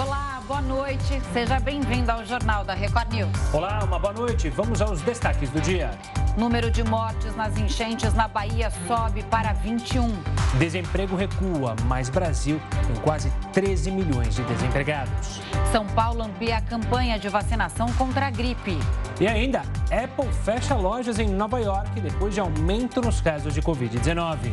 [0.00, 1.20] Olá, boa noite.
[1.32, 3.32] Seja bem-vindo ao Jornal da Record News.
[3.52, 4.48] Olá, uma boa noite.
[4.48, 5.90] Vamos aos destaques do dia.
[6.36, 10.08] Número de mortes nas enchentes na Bahia sobe para 21.
[10.56, 15.40] Desemprego recua, mas Brasil tem quase 13 milhões de desempregados.
[15.72, 18.78] São Paulo amplia a campanha de vacinação contra a gripe.
[19.20, 24.52] E ainda, Apple fecha lojas em Nova York depois de aumento nos casos de Covid-19.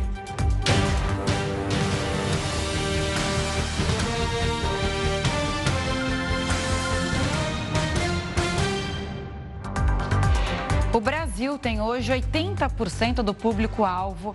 [11.36, 14.34] Brasil tem hoje 80% do público-alvo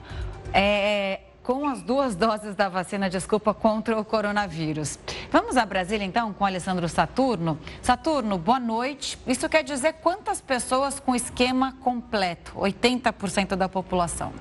[0.53, 4.99] é, com as duas doses da vacina, desculpa, contra o coronavírus.
[5.31, 7.57] Vamos a Brasília então com Alessandro Saturno.
[7.81, 9.17] Saturno, boa noite.
[9.25, 12.53] Isso quer dizer quantas pessoas com esquema completo?
[12.55, 14.31] 80% da população.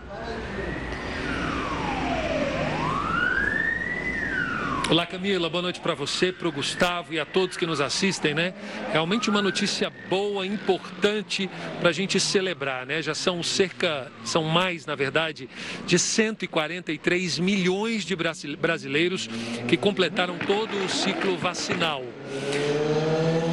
[4.91, 8.35] Olá Camila, boa noite para você, para o Gustavo e a todos que nos assistem,
[8.35, 8.53] né?
[8.91, 13.01] Realmente uma notícia boa, importante para a gente celebrar, né?
[13.01, 15.49] Já são cerca, são mais, na verdade,
[15.87, 19.31] de 143 milhões de brasileiros
[19.69, 22.03] que completaram todo o ciclo vacinal.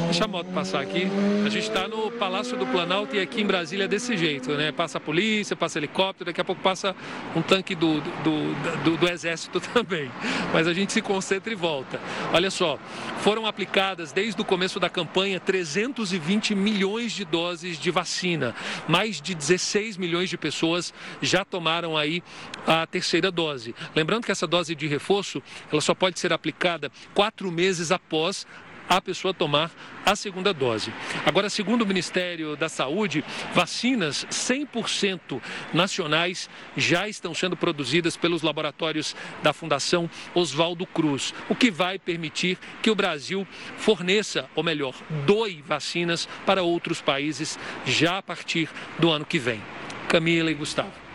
[0.08, 1.06] Deixa a moto passar aqui.
[1.44, 4.72] A gente está no Palácio do Planalto e aqui em Brasília é desse jeito, né?
[4.72, 6.96] Passa a polícia, passa helicóptero, daqui a pouco passa
[7.36, 10.10] um tanque do, do, do, do Exército também.
[10.50, 12.00] Mas a gente se concentra e volta.
[12.32, 12.78] Olha só,
[13.18, 18.54] foram aplicadas desde o começo da campanha 320 milhões de doses de vacina.
[18.88, 22.22] Mais de 16 milhões de pessoas já tomaram aí
[22.66, 23.74] a terceira dose.
[23.94, 28.46] Lembrando que essa dose de reforço, ela só pode ser aplicada quatro meses após
[28.88, 29.70] a pessoa tomar
[30.04, 30.92] a segunda dose.
[31.26, 35.40] Agora, segundo o Ministério da Saúde, vacinas 100%
[35.72, 42.58] nacionais já estão sendo produzidas pelos laboratórios da Fundação Oswaldo Cruz, o que vai permitir
[42.82, 44.94] que o Brasil forneça, ou melhor,
[45.26, 49.62] doe vacinas para outros países já a partir do ano que vem.
[50.08, 51.07] Camila e Gustavo.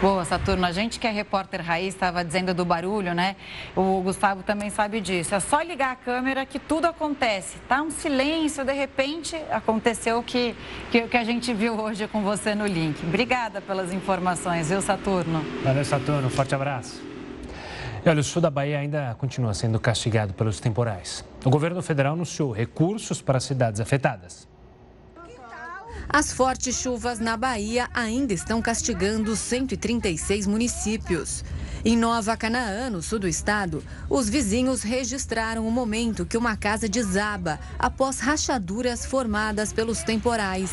[0.00, 0.64] Boa, Saturno.
[0.64, 3.36] A gente que é repórter raiz estava dizendo do barulho, né?
[3.76, 5.34] O Gustavo também sabe disso.
[5.34, 7.58] É só ligar a câmera que tudo acontece.
[7.68, 10.56] Tá um silêncio, de repente aconteceu o que,
[10.90, 13.04] que, que a gente viu hoje com você no link.
[13.06, 15.44] Obrigada pelas informações, viu, Saturno?
[15.62, 16.30] Valeu, Saturno.
[16.30, 17.02] Forte abraço.
[18.02, 21.22] E olha, o sul da Bahia ainda continua sendo castigado pelos temporais.
[21.44, 24.48] O governo federal anunciou recursos para cidades afetadas.
[26.12, 31.44] As fortes chuvas na Bahia ainda estão castigando 136 municípios.
[31.84, 36.88] Em Nova Canaã, no sul do estado, os vizinhos registraram o momento que uma casa
[36.88, 40.72] desaba após rachaduras formadas pelos temporais.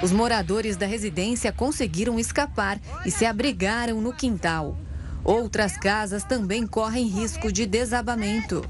[0.00, 4.78] Os moradores da residência conseguiram escapar e se abrigaram no quintal.
[5.24, 8.64] Outras casas também correm risco de desabamento.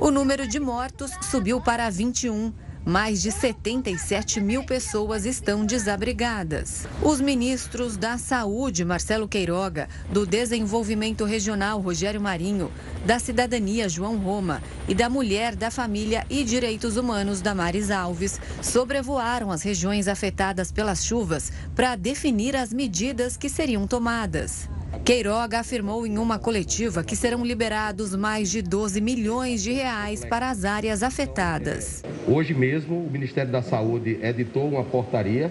[0.00, 2.52] O número de mortos subiu para 21
[2.90, 6.88] mais de 77 mil pessoas estão desabrigadas.
[7.00, 12.68] Os ministros da Saúde, Marcelo Queiroga, do Desenvolvimento Regional, Rogério Marinho,
[13.06, 19.52] da Cidadania, João Roma, e da Mulher, da Família e Direitos Humanos, Damares Alves, sobrevoaram
[19.52, 24.68] as regiões afetadas pelas chuvas para definir as medidas que seriam tomadas.
[24.98, 30.50] Queiroga afirmou em uma coletiva que serão liberados mais de 12 milhões de reais para
[30.50, 32.02] as áreas afetadas.
[32.26, 35.50] Hoje mesmo, o Ministério da Saúde editou uma portaria,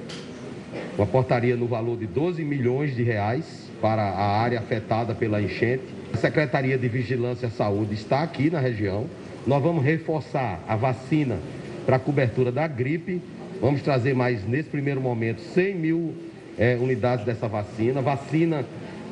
[0.97, 5.83] uma portaria no valor de 12 milhões de reais para a área afetada pela enchente.
[6.13, 9.07] A Secretaria de Vigilância e Saúde está aqui na região.
[9.47, 11.39] Nós vamos reforçar a vacina
[11.85, 13.21] para a cobertura da gripe.
[13.61, 16.13] Vamos trazer mais, nesse primeiro momento, 100 mil
[16.57, 18.01] é, unidades dessa vacina.
[18.01, 18.65] Vacina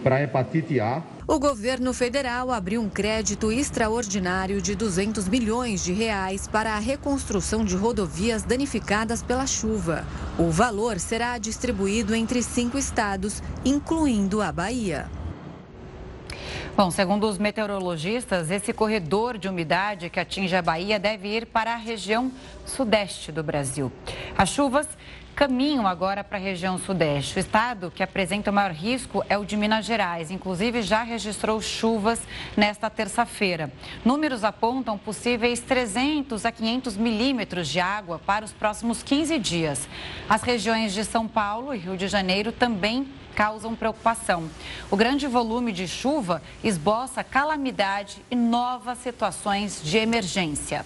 [0.08, 1.04] para a hepatite A.
[1.28, 7.66] O governo federal abriu um crédito extraordinário de 200 milhões de reais para a reconstrução
[7.66, 10.06] de rodovias danificadas pela chuva.
[10.40, 15.10] O valor será distribuído entre cinco estados, incluindo a Bahia.
[16.78, 21.74] Bom, segundo os meteorologistas, esse corredor de umidade que atinge a Bahia deve ir para
[21.74, 22.32] a região
[22.68, 23.92] sudeste do Brasil.
[24.38, 24.88] As chuvas
[25.36, 27.38] caminham agora para a região sudeste.
[27.38, 30.30] O estado que apresenta o maior risco é o de Minas Gerais.
[30.30, 32.22] Inclusive, já registrou chuvas
[32.56, 33.72] nesta terça-feira.
[34.06, 39.90] Números apontam possíveis 300 a 500 milímetros de água para os próximos 15 dias.
[40.30, 44.48] As regiões de São Paulo e Rio de Janeiro também causam preocupação.
[44.92, 50.86] O grande volume de chuva esboça calamidade e novas situações de emergência.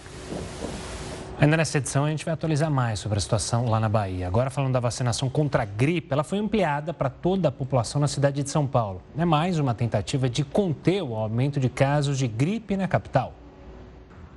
[1.41, 4.27] Ainda nessa edição, a gente vai atualizar mais sobre a situação lá na Bahia.
[4.27, 8.07] Agora, falando da vacinação contra a gripe, ela foi ampliada para toda a população na
[8.07, 9.01] cidade de São Paulo.
[9.17, 13.33] É mais uma tentativa de conter o aumento de casos de gripe na capital.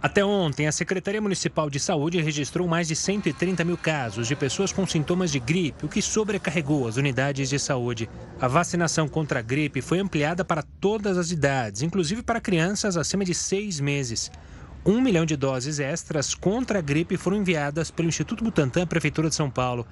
[0.00, 4.72] Até ontem, a Secretaria Municipal de Saúde registrou mais de 130 mil casos de pessoas
[4.72, 8.08] com sintomas de gripe, o que sobrecarregou as unidades de saúde.
[8.40, 13.26] A vacinação contra a gripe foi ampliada para todas as idades, inclusive para crianças acima
[13.26, 14.30] de seis meses.
[14.86, 19.28] Um milhão de doses extras contra a gripe foram enviadas pelo Instituto Butantan à Prefeitura
[19.28, 19.86] de São Paulo.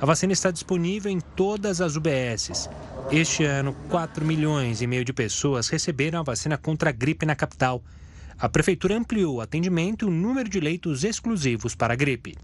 [0.00, 2.68] A vacina está disponível em todas as UBSs.
[3.10, 7.34] Este ano, 4 milhões e meio de pessoas receberam a vacina contra a gripe na
[7.34, 7.82] capital
[8.38, 12.36] a Prefeitura ampliou o atendimento e o número de leitos exclusivos para a gripe.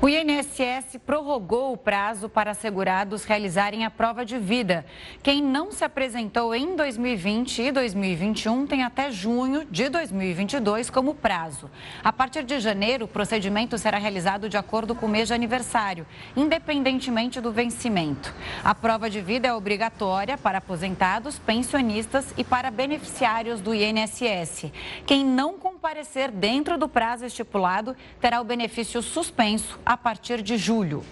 [0.00, 4.86] O INSS prorrogou o prazo para segurados realizarem a prova de vida.
[5.22, 11.70] Quem não se apresentou em 2020 e 2021 tem até junho de 2022 como prazo.
[12.04, 16.06] A partir de janeiro, o procedimento será realizado de acordo com o mês de aniversário,
[16.36, 18.32] independentemente do vencimento.
[18.62, 24.70] A prova de vida é obrigatória para aposentados, pensionistas e para beneficiários do INSS.
[25.06, 30.56] Quem não comparecer dentro do prazo estipulado terá o benefício suspenso suspenso a partir de
[30.56, 31.02] julho.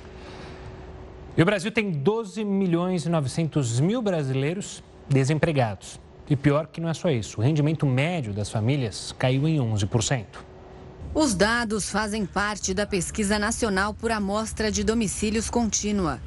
[1.36, 6.00] E o Brasil tem 12 milhões e 900 mil brasileiros desempregados.
[6.28, 10.24] E pior que não é só isso, o rendimento médio das famílias caiu em 11%.
[11.12, 16.20] Os dados fazem parte da pesquisa nacional por amostra de domicílios contínua.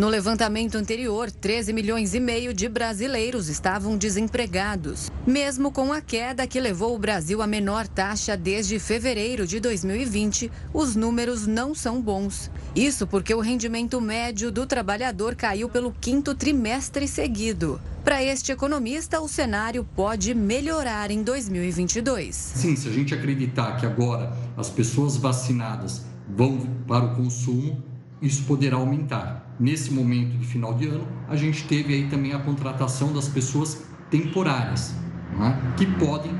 [0.00, 6.46] No levantamento anterior, 13 milhões e meio de brasileiros estavam desempregados, mesmo com a queda
[6.46, 10.50] que levou o Brasil à menor taxa desde fevereiro de 2020.
[10.72, 12.50] Os números não são bons.
[12.74, 17.78] Isso porque o rendimento médio do trabalhador caiu pelo quinto trimestre seguido.
[18.02, 22.34] Para este economista, o cenário pode melhorar em 2022.
[22.34, 26.58] Sim, se a gente acreditar que agora as pessoas vacinadas vão
[26.88, 27.82] para o consumo,
[28.22, 29.49] isso poderá aumentar.
[29.60, 33.84] Nesse momento de final de ano, a gente teve aí também a contratação das pessoas
[34.08, 34.94] temporárias,
[35.38, 35.76] é?
[35.76, 36.32] que podem,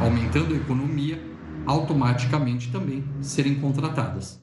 [0.00, 1.20] aumentando a economia,
[1.66, 4.40] automaticamente também serem contratadas.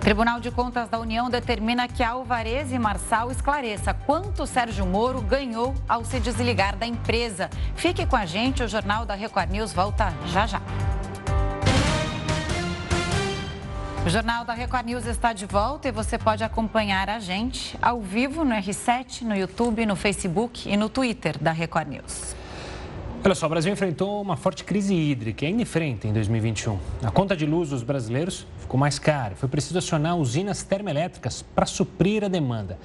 [0.00, 5.72] Tribunal de Contas da União determina que Alvarez e Marçal esclareça quanto Sérgio Moro ganhou
[5.88, 7.48] ao se desligar da empresa.
[7.76, 10.60] Fique com a gente, o Jornal da Record News volta já já.
[14.10, 18.00] O Jornal da Record News está de volta e você pode acompanhar a gente ao
[18.00, 22.34] vivo no R7, no YouTube, no Facebook e no Twitter da Record News.
[23.24, 26.76] Olha só, o Brasil enfrentou uma forte crise hídrica e ainda enfrenta em 2021.
[27.04, 29.36] A conta de luz dos brasileiros ficou mais cara.
[29.36, 32.80] Foi preciso acionar usinas termoelétricas para suprir a demanda.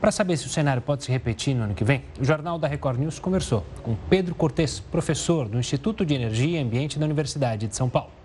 [0.00, 2.66] Para saber se o cenário pode se repetir no ano que vem, o Jornal da
[2.66, 7.68] Record News conversou com Pedro Cortes, professor do Instituto de Energia e Ambiente da Universidade
[7.68, 8.15] de São Paulo.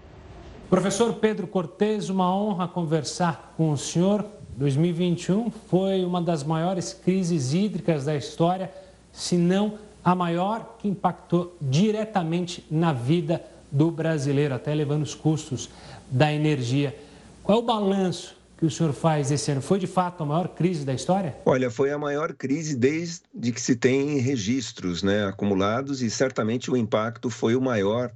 [0.72, 4.26] Professor Pedro Cortes, uma honra conversar com o senhor.
[4.56, 8.72] 2021 foi uma das maiores crises hídricas da história,
[9.12, 15.70] se não a maior que impactou diretamente na vida do brasileiro, até levando os custos
[16.10, 16.98] da energia.
[17.44, 19.62] Qual é o balanço que o senhor faz esse ano?
[19.62, 21.36] Foi de fato a maior crise da história?
[21.46, 26.78] Olha, foi a maior crise desde que se tem registros né, acumulados e certamente o
[26.78, 28.10] impacto foi o maior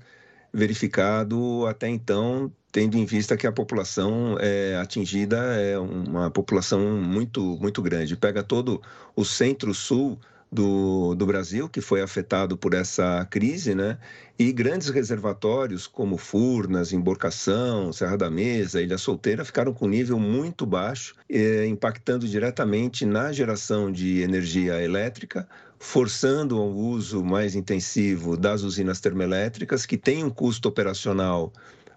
[0.55, 7.57] verificado até então, tendo em vista que a população é, atingida é uma população muito,
[7.59, 8.15] muito grande.
[8.15, 8.81] Pega todo
[9.15, 10.17] o centro-sul
[10.51, 13.97] do, do Brasil, que foi afetado por essa crise, né?
[14.37, 20.65] E grandes reservatórios como Furnas, Emborcação, Serra da Mesa, Ilha Solteira ficaram com nível muito
[20.65, 25.47] baixo, eh, impactando diretamente na geração de energia elétrica,
[25.79, 31.51] forçando o uso mais intensivo das usinas termoelétricas, que têm um custo operacional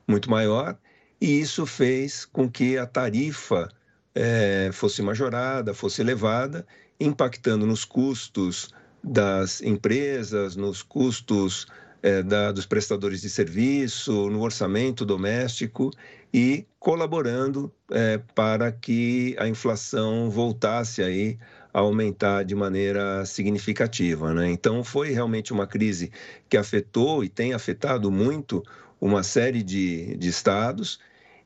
[0.06, 0.76] muito maior,
[1.20, 3.68] e isso fez com que a tarifa
[4.14, 6.66] é, fosse majorada, fosse elevada,
[7.00, 8.71] impactando nos custos
[9.02, 11.67] das empresas, nos custos
[12.02, 15.90] é, da, dos prestadores de serviço, no orçamento doméstico
[16.33, 21.38] e colaborando é, para que a inflação voltasse aí
[21.73, 24.33] aumentar de maneira significativa.
[24.35, 24.50] Né?
[24.50, 26.11] Então, foi realmente uma crise
[26.49, 28.62] que afetou e tem afetado muito
[29.00, 30.99] uma série de, de estados.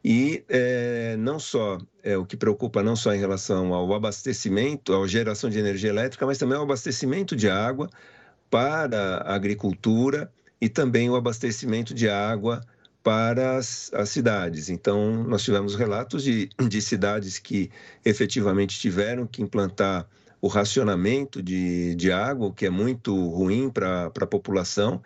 [0.04, 5.06] E é, não só é o que preocupa não só em relação ao abastecimento, à
[5.06, 7.88] geração de energia elétrica, mas também ao abastecimento de água
[8.50, 12.60] para a agricultura e também o abastecimento de água
[13.02, 14.68] para as, as, cidades.
[14.68, 17.70] Então, nós tivemos relatos de, de cidades que
[18.04, 20.06] efetivamente tiveram que implantar
[20.40, 25.00] o racionamento de, de água, o que é muito ruim para a população.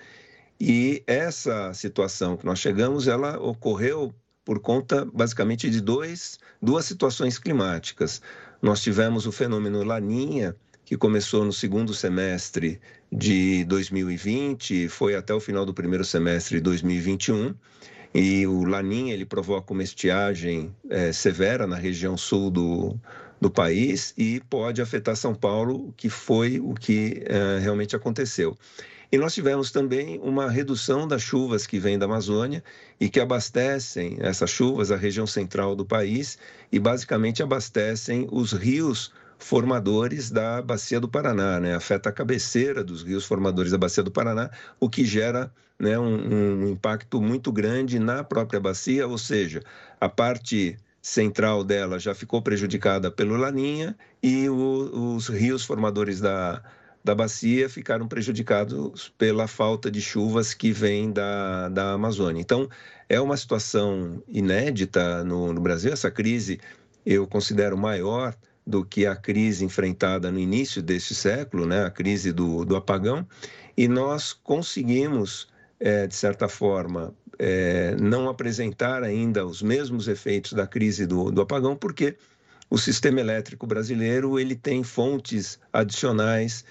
[0.58, 4.14] E essa situação que nós chegamos, ela ocorreu
[4.46, 8.22] por conta basicamente de dois, duas situações climáticas.
[8.62, 15.40] Nós tivemos o fenômeno Laninha, que começou no segundo semestre de 2020, foi até o
[15.40, 17.54] final do primeiro semestre de 2021.
[18.14, 22.96] E o Laninha ele provoca uma estiagem é, severa na região sul do,
[23.40, 28.56] do país e pode afetar São Paulo, que foi o que é, realmente aconteceu.
[29.10, 32.62] E nós tivemos também uma redução das chuvas que vêm da Amazônia
[33.00, 36.38] e que abastecem essas chuvas a região central do país
[36.72, 41.74] e basicamente abastecem os rios formadores da bacia do Paraná, né?
[41.74, 46.64] afeta a cabeceira dos rios formadores da bacia do Paraná, o que gera né, um,
[46.64, 49.62] um impacto muito grande na própria bacia, ou seja,
[50.00, 56.62] a parte central dela já ficou prejudicada pelo Laninha e o, os rios formadores da,
[57.06, 62.40] da bacia ficaram prejudicados pela falta de chuvas que vem da, da Amazônia.
[62.40, 62.68] Então,
[63.08, 65.92] é uma situação inédita no, no Brasil.
[65.92, 66.58] Essa crise
[67.06, 68.34] eu considero maior
[68.66, 73.24] do que a crise enfrentada no início deste século, né, a crise do, do apagão,
[73.76, 75.46] e nós conseguimos,
[75.78, 81.40] é, de certa forma, é, não apresentar ainda os mesmos efeitos da crise do, do
[81.40, 82.16] apagão, porque
[82.68, 86.64] o sistema elétrico brasileiro ele tem fontes adicionais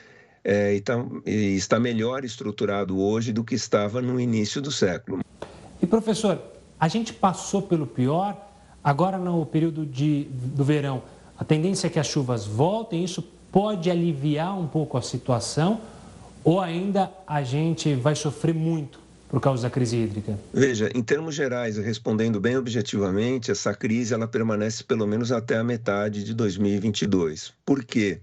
[0.45, 5.21] é, e, tá, e está melhor estruturado hoje do que estava no início do século.
[5.81, 6.39] E professor,
[6.79, 8.37] a gente passou pelo pior,
[8.83, 11.01] agora no período de, do verão,
[11.37, 15.81] a tendência é que as chuvas voltem, isso pode aliviar um pouco a situação
[16.43, 20.37] ou ainda a gente vai sofrer muito por causa da crise hídrica?
[20.53, 25.63] Veja, em termos gerais, respondendo bem objetivamente, essa crise ela permanece pelo menos até a
[25.63, 27.51] metade de 2022.
[27.65, 27.95] Por quê?
[27.95, 28.21] porque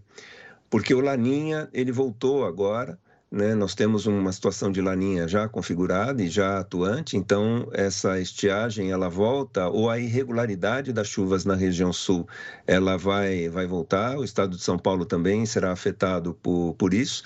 [0.95, 2.99] o Laninha ele voltou agora,
[3.33, 3.55] né?
[3.55, 9.09] Nós temos uma situação de laninha já configurada e já atuante, então essa estiagem ela
[9.09, 12.29] volta ou a irregularidade das chuvas na região sul
[12.67, 14.19] ela vai vai voltar.
[14.19, 17.23] O estado de São Paulo também será afetado por, por isso.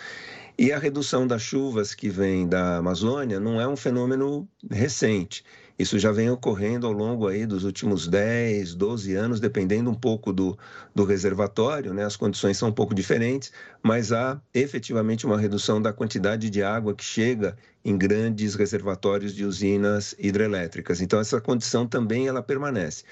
[0.58, 5.44] E a redução das chuvas que vem da Amazônia não é um fenômeno recente.
[5.78, 10.32] Isso já vem ocorrendo ao longo aí dos últimos 10, 12 anos, dependendo um pouco
[10.32, 10.58] do,
[10.94, 12.04] do reservatório, né?
[12.04, 13.52] as condições são um pouco diferentes,
[13.82, 19.44] mas há efetivamente uma redução da quantidade de água que chega em grandes reservatórios de
[19.44, 21.00] usinas hidrelétricas.
[21.00, 23.04] Então, essa condição também ela permanece.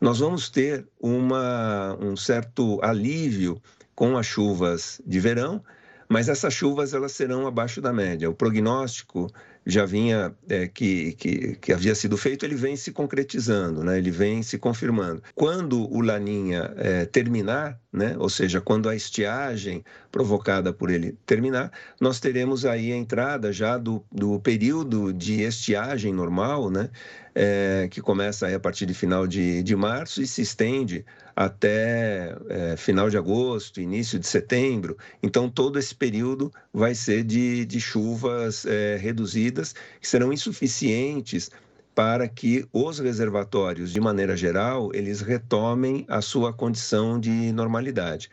[0.00, 3.60] Nós vamos ter uma, um certo alívio
[3.94, 5.62] com as chuvas de verão,
[6.08, 8.28] mas essas chuvas elas serão abaixo da média.
[8.30, 9.30] O prognóstico
[9.66, 13.98] já vinha é, que, que, que, havia sido feito, ele vem se concretizando, né?
[13.98, 15.20] ele vem se confirmando.
[15.34, 18.14] Quando o Laninha é, terminar, né?
[18.16, 23.76] ou seja, quando a estiagem provocada por ele terminar, nós teremos aí a entrada já
[23.76, 26.88] do, do período de estiagem normal, né?
[27.38, 31.04] É, que começa a partir de final de, de março e se estende
[31.36, 34.96] até é, final de agosto, início de setembro.
[35.22, 41.50] Então, todo esse período vai ser de, de chuvas é, reduzidas, que serão insuficientes
[41.94, 48.30] para que os reservatórios, de maneira geral, eles retomem a sua condição de normalidade.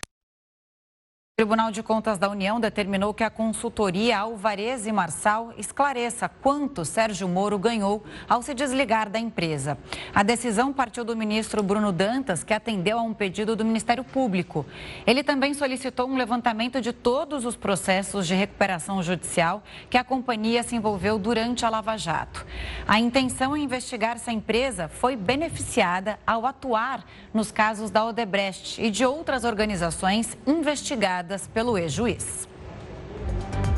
[1.43, 7.27] Tribunal de Contas da União determinou que a consultoria Alvarez e Marçal esclareça quanto Sérgio
[7.27, 9.77] Moro ganhou ao se desligar da empresa.
[10.15, 14.65] A decisão partiu do ministro Bruno Dantas, que atendeu a um pedido do Ministério Público.
[15.05, 20.63] Ele também solicitou um levantamento de todos os processos de recuperação judicial que a companhia
[20.63, 22.45] se envolveu durante a Lava Jato.
[22.87, 28.81] A intenção é investigar se a empresa foi beneficiada ao atuar nos casos da Odebrecht
[28.81, 32.47] e de outras organizações investigadas pelo ex-juiz.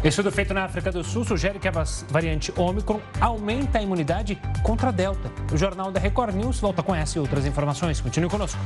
[0.03, 1.71] Estudo feito na África do Sul sugere que a
[2.09, 5.31] variante Ômicron aumenta a imunidade contra a Delta.
[5.51, 7.99] O Jornal da Record News volta com essa e outras informações.
[8.01, 8.59] Continue conosco.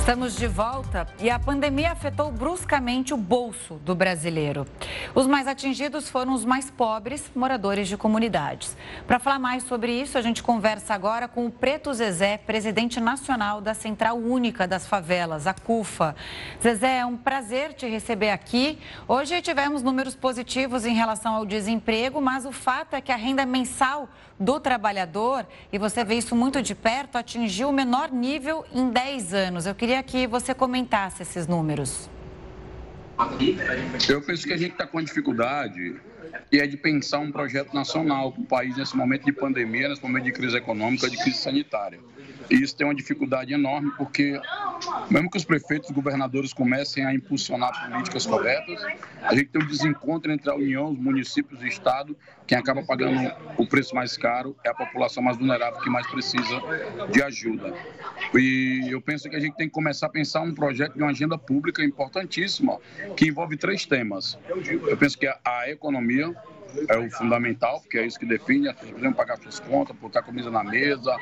[0.00, 4.66] Estamos de volta e a pandemia afetou bruscamente o bolso do brasileiro.
[5.14, 8.74] Os mais atingidos foram os mais pobres, moradores de comunidades.
[9.06, 13.60] Para falar mais sobre isso, a gente conversa agora com o Preto Zezé, presidente nacional
[13.60, 16.16] da Central Única das Favelas, a CUFA.
[16.60, 18.78] Zezé, é um prazer te receber aqui.
[19.06, 23.44] Hoje tivemos números positivos em relação ao desemprego, mas o fato é que a renda
[23.44, 24.08] mensal
[24.40, 29.34] do trabalhador, e você vê isso muito de perto, atingiu o menor nível em 10
[29.34, 29.66] anos.
[29.66, 32.08] Eu queria que você comentasse esses números.
[34.08, 36.00] Eu penso que a gente está com dificuldade
[36.50, 40.02] e é de pensar um projeto nacional para o país nesse momento de pandemia, nesse
[40.02, 42.00] momento de crise econômica, de crise sanitária.
[42.50, 44.40] E isso tem uma dificuldade enorme, porque
[45.10, 48.82] mesmo que os prefeitos e governadores comecem a impulsionar políticas corretas,
[49.22, 52.16] a gente tem um desencontro entre a União, os municípios e o Estado.
[52.46, 56.60] Quem acaba pagando o preço mais caro é a população mais vulnerável que mais precisa
[57.12, 57.72] de ajuda.
[58.34, 61.10] E eu penso que a gente tem que começar a pensar um projeto de uma
[61.10, 62.78] agenda pública importantíssima,
[63.16, 64.38] que envolve três temas.
[64.88, 66.34] Eu penso que a economia,
[66.88, 70.22] é o fundamental, porque é isso que define, as pessoas precisam pagar suas contas, botar
[70.22, 71.16] comida na mesa,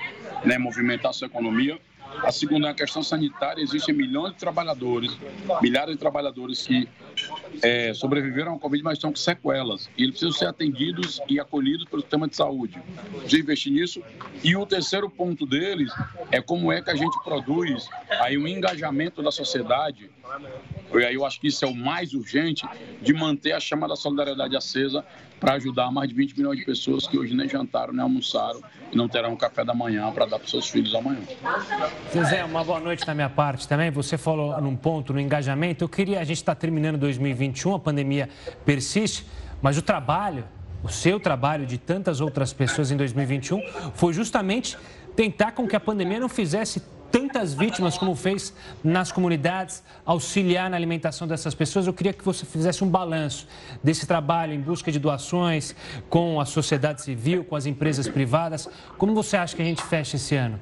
[0.44, 1.78] né, movimentar sua economia.
[2.22, 3.62] A segunda é a questão sanitária.
[3.62, 5.16] Existem milhões de trabalhadores,
[5.60, 6.88] milhares de trabalhadores que
[7.62, 9.88] é, sobreviveram ao Covid, mas estão com sequelas.
[9.96, 12.80] E eles precisam ser atendidos e acolhidos pelo sistema de saúde.
[13.20, 14.02] Precisa investir nisso.
[14.42, 15.92] E o terceiro ponto deles
[16.30, 17.88] é como é que a gente produz
[18.20, 20.10] aí um engajamento da sociedade
[20.92, 22.66] e aí eu acho que isso é o mais urgente
[23.00, 25.04] de manter a chama da solidariedade acesa
[25.38, 28.60] para ajudar mais de 20 milhões de pessoas que hoje nem jantaram, nem almoçaram
[28.90, 31.20] e não terão café da manhã para dar para seus filhos amanhã.
[32.12, 33.90] Zezé, uma boa noite da minha parte também.
[33.90, 35.84] Você falou num ponto, no engajamento.
[35.84, 38.28] Eu queria, a gente está terminando 2021, a pandemia
[38.64, 39.26] persiste,
[39.62, 40.44] mas o trabalho,
[40.82, 43.60] o seu trabalho de tantas outras pessoas em 2021
[43.94, 44.76] foi justamente
[45.16, 48.52] tentar com que a pandemia não fizesse tantas vítimas como fez
[48.84, 51.86] nas comunidades, auxiliar na alimentação dessas pessoas.
[51.86, 53.48] Eu queria que você fizesse um balanço
[53.82, 55.74] desse trabalho em busca de doações
[56.08, 58.68] com a sociedade civil, com as empresas privadas.
[58.96, 60.60] Como você acha que a gente fecha esse ano?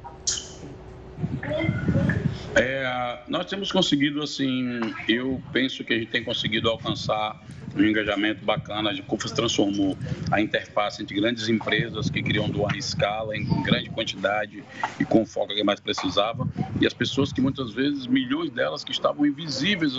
[2.57, 7.39] É, nós temos conseguido, assim, eu penso que a gente tem conseguido alcançar
[7.77, 8.91] um engajamento bacana.
[8.91, 9.97] A Cufas transformou
[10.31, 14.65] a interface entre grandes empresas que queriam doar em escala, em grande quantidade
[14.99, 16.49] e com o foco que mais precisava,
[16.81, 19.93] e as pessoas que muitas vezes, milhões delas, que estavam invisíveis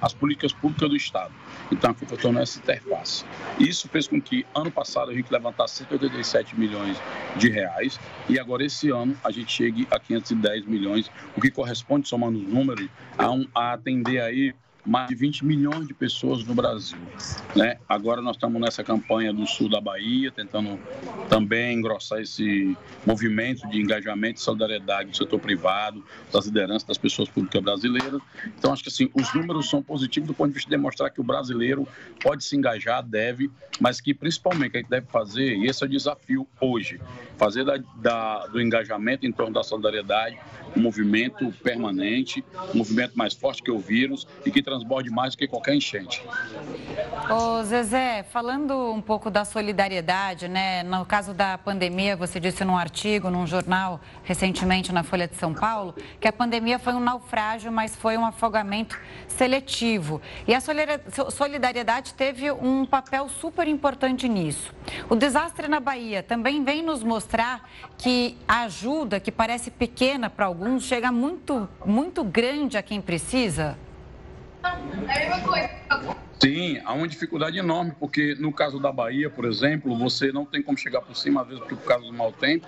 [0.00, 1.32] às políticas públicas do Estado.
[1.70, 3.24] Então a Cufas tornou essa interface.
[3.58, 6.96] Isso fez com que, ano passado, a gente levantasse 187 milhões
[7.36, 12.01] de reais e agora esse ano a gente chegue a 510 milhões, o que corresponde,
[12.08, 16.54] somando os números, a, um, a atender aí mais de 20 milhões de pessoas no
[16.54, 16.98] Brasil.
[17.54, 17.78] Né?
[17.88, 20.78] Agora nós estamos nessa campanha do sul da Bahia, tentando
[21.28, 27.28] também engrossar esse movimento de engajamento e solidariedade do setor privado, das lideranças das pessoas
[27.28, 28.20] públicas brasileiras.
[28.58, 31.20] Então, acho que assim, os números são positivos do ponto de vista de demonstrar que
[31.20, 31.86] o brasileiro
[32.20, 35.90] pode se engajar, deve, mas que principalmente a gente deve fazer, e esse é o
[35.90, 37.00] desafio hoje,
[37.36, 40.38] fazer da, da, do engajamento em torno da solidariedade
[40.76, 45.38] um movimento permanente, um movimento mais forte que o vírus e que transborde mais do
[45.38, 46.24] que qualquer enchente.
[47.30, 50.82] Ô Zezé, falando um pouco da solidariedade, né?
[50.82, 55.52] No caso da pandemia, você disse num artigo, num jornal, recentemente na Folha de São
[55.52, 60.20] Paulo, que a pandemia foi um naufrágio, mas foi um afogamento seletivo.
[60.46, 60.60] E a
[61.30, 64.74] solidariedade teve um papel super importante nisso.
[65.08, 70.46] O desastre na Bahia também vem nos mostrar que a ajuda, que parece pequena para
[70.46, 73.76] alguns, chega muito, muito grande a quem precisa?
[74.62, 74.78] Tak
[75.42, 75.66] boleh.
[76.42, 80.60] Sim, há uma dificuldade enorme, porque no caso da Bahia, por exemplo, você não tem
[80.60, 82.66] como chegar por cima, às vezes por causa do mau tempo,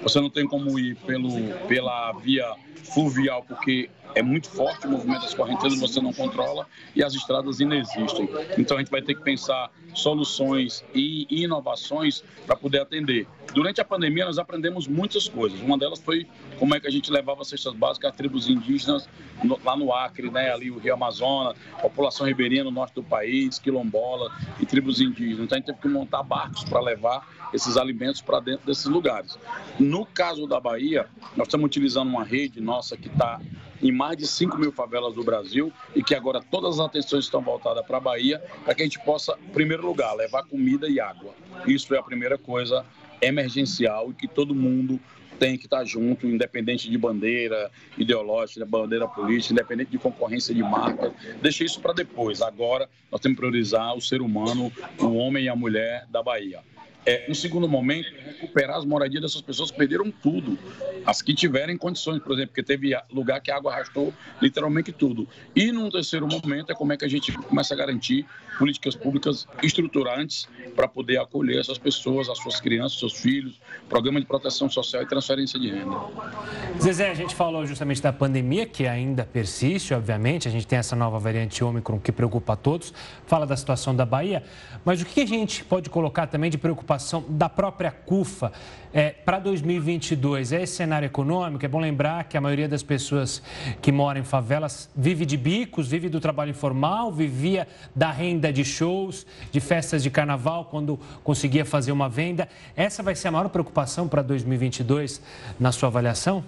[0.00, 1.32] você não tem como ir pelo,
[1.66, 7.02] pela via fluvial, porque é muito forte o movimento das correntezas, você não controla e
[7.04, 8.28] as estradas inexistem.
[8.56, 13.26] Então a gente vai ter que pensar soluções e inovações para poder atender.
[13.52, 15.60] Durante a pandemia nós aprendemos muitas coisas.
[15.60, 16.26] Uma delas foi
[16.58, 19.08] como é que a gente levava cestas básicas a tribos indígenas
[19.62, 23.15] lá no Acre, né, ali o Rio Amazonas, população ribeirinha no norte do país,
[23.62, 25.44] quilombola e tribos indígenas.
[25.44, 29.38] Então a gente teve que montar barcos para levar esses alimentos para dentro desses lugares.
[29.78, 33.40] No caso da Bahia, nós estamos utilizando uma rede nossa que está
[33.82, 37.40] em mais de 5 mil favelas do Brasil e que agora todas as atenções estão
[37.40, 40.98] voltadas para a Bahia para que a gente possa, em primeiro lugar, levar comida e
[40.98, 41.34] água.
[41.66, 42.84] Isso é a primeira coisa
[43.20, 45.00] emergencial e que todo mundo
[45.38, 51.12] tem que estar junto, independente de bandeira ideológica, bandeira política, independente de concorrência de marca.
[51.40, 52.42] Deixa isso para depois.
[52.42, 56.60] Agora nós temos que priorizar o ser humano, o homem e a mulher da Bahia.
[57.08, 60.58] É, um segundo momento é recuperar as moradias dessas pessoas que perderam tudo.
[61.06, 65.28] As que tiverem condições, por exemplo, porque teve lugar que a água arrastou literalmente tudo.
[65.54, 68.26] E num terceiro momento é como é que a gente começa a garantir
[68.58, 74.26] políticas públicas estruturantes para poder acolher essas pessoas, as suas crianças, seus filhos, programa de
[74.26, 75.96] proteção social e transferência de renda.
[76.80, 80.48] Zezé, a gente falou justamente da pandemia, que ainda persiste, obviamente.
[80.48, 82.92] A gente tem essa nova variante Ômicron que preocupa a todos.
[83.26, 84.42] Fala da situação da Bahia.
[84.84, 87.24] Mas o que a gente pode colocar também de preocupação?
[87.28, 88.52] da própria CUFA
[88.92, 91.64] é, para 2022 é esse cenário econômico?
[91.64, 93.42] É bom lembrar que a maioria das pessoas
[93.82, 98.64] que moram em favelas vive de bicos, vive do trabalho informal, vivia da renda de
[98.64, 102.48] shows, de festas de carnaval, quando conseguia fazer uma venda.
[102.74, 105.20] Essa vai ser a maior preocupação para 2022
[105.58, 106.44] na sua avaliação?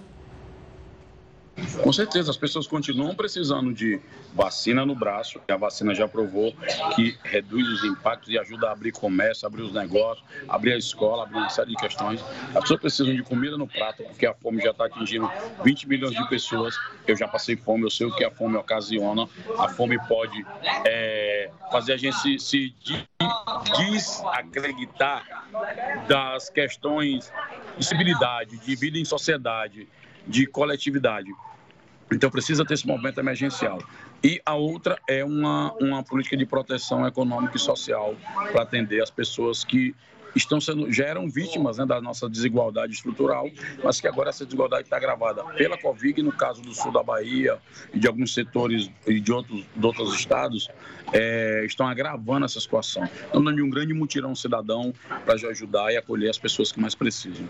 [1.81, 3.99] Com certeza, as pessoas continuam precisando de
[4.33, 5.39] vacina no braço.
[5.49, 6.53] A vacina já provou
[6.95, 11.23] que reduz os impactos e ajuda a abrir comércio, abrir os negócios, abrir a escola,
[11.23, 12.23] abrir uma série de questões.
[12.53, 15.29] As pessoas precisam de comida no prato, porque a fome já está atingindo
[15.63, 16.75] 20 milhões de pessoas.
[17.07, 19.27] Eu já passei fome, eu sei o que a fome ocasiona.
[19.57, 20.45] A fome pode
[20.85, 22.73] é, fazer a gente se, se
[23.77, 25.45] desacreditar
[26.07, 27.31] das questões
[27.77, 29.87] de civilidade, de vida em sociedade,
[30.27, 31.29] de coletividade.
[32.11, 33.79] Então precisa ter esse momento emergencial.
[34.23, 38.15] E a outra é uma, uma política de proteção econômica e social
[38.51, 39.95] para atender as pessoas que
[40.35, 43.49] estão sendo, já eram vítimas né, da nossa desigualdade estrutural,
[43.83, 47.57] mas que agora essa desigualdade está agravada pela Covid, no caso do sul da Bahia
[47.93, 50.69] e de alguns setores e de outros, de outros estados,
[51.13, 53.03] é, estão agravando essa situação.
[53.03, 54.93] Estamos de um grande mutirão cidadão
[55.25, 57.45] para ajudar e acolher as pessoas que mais precisam.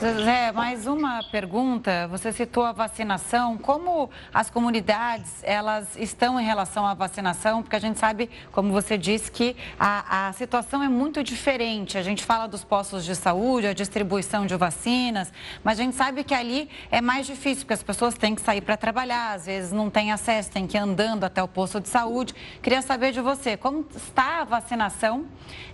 [0.00, 2.08] Zé, mais uma pergunta.
[2.08, 3.56] Você citou a vacinação.
[3.58, 7.62] Como as comunidades elas estão em relação à vacinação?
[7.62, 11.96] Porque a gente sabe, como você disse, que a, a situação é muito diferente.
[11.98, 16.24] A gente fala dos postos de saúde, a distribuição de vacinas, mas a gente sabe
[16.24, 19.72] que ali é mais difícil, porque as pessoas têm que sair para trabalhar, às vezes
[19.72, 22.34] não têm acesso, têm que ir andando até o posto de saúde.
[22.62, 25.26] Queria saber de você como está a vacinação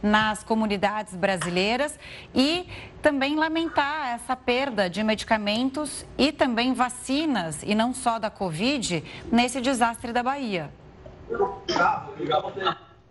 [0.02, 1.98] nas comunidades brasileiras
[2.34, 2.66] e
[3.00, 9.60] também lamentar essa perda de medicamentos e também vacinas, e não só da Covid, nesse
[9.60, 10.70] desastre da Bahia.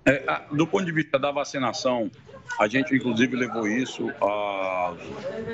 [0.05, 2.09] É, do ponto de vista da vacinação,
[2.59, 4.93] a gente, inclusive, levou isso a,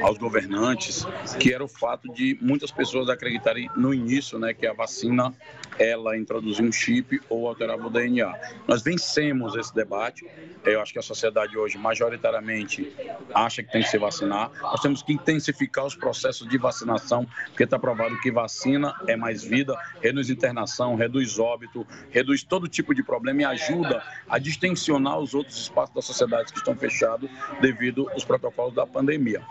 [0.02, 1.06] aos governantes,
[1.40, 5.34] que era o fato de muitas pessoas acreditarem no início né, que a vacina
[5.80, 8.34] ela introduzia um chip ou alterava o DNA.
[8.68, 10.28] Nós vencemos esse debate.
[10.66, 12.94] Eu acho que a sociedade hoje, majoritariamente,
[13.34, 14.52] acha que tem que se vacinar.
[14.62, 19.44] Nós temos que intensificar os processos de vacinação, porque está provado que vacina é mais
[19.44, 25.34] vida, reduz internação, reduz óbito, reduz todo tipo de problema e ajuda a distensionar os
[25.34, 27.30] outros espaços da sociedade que estão fechados fechado
[27.62, 29.42] devido aos protocolos da pandemia.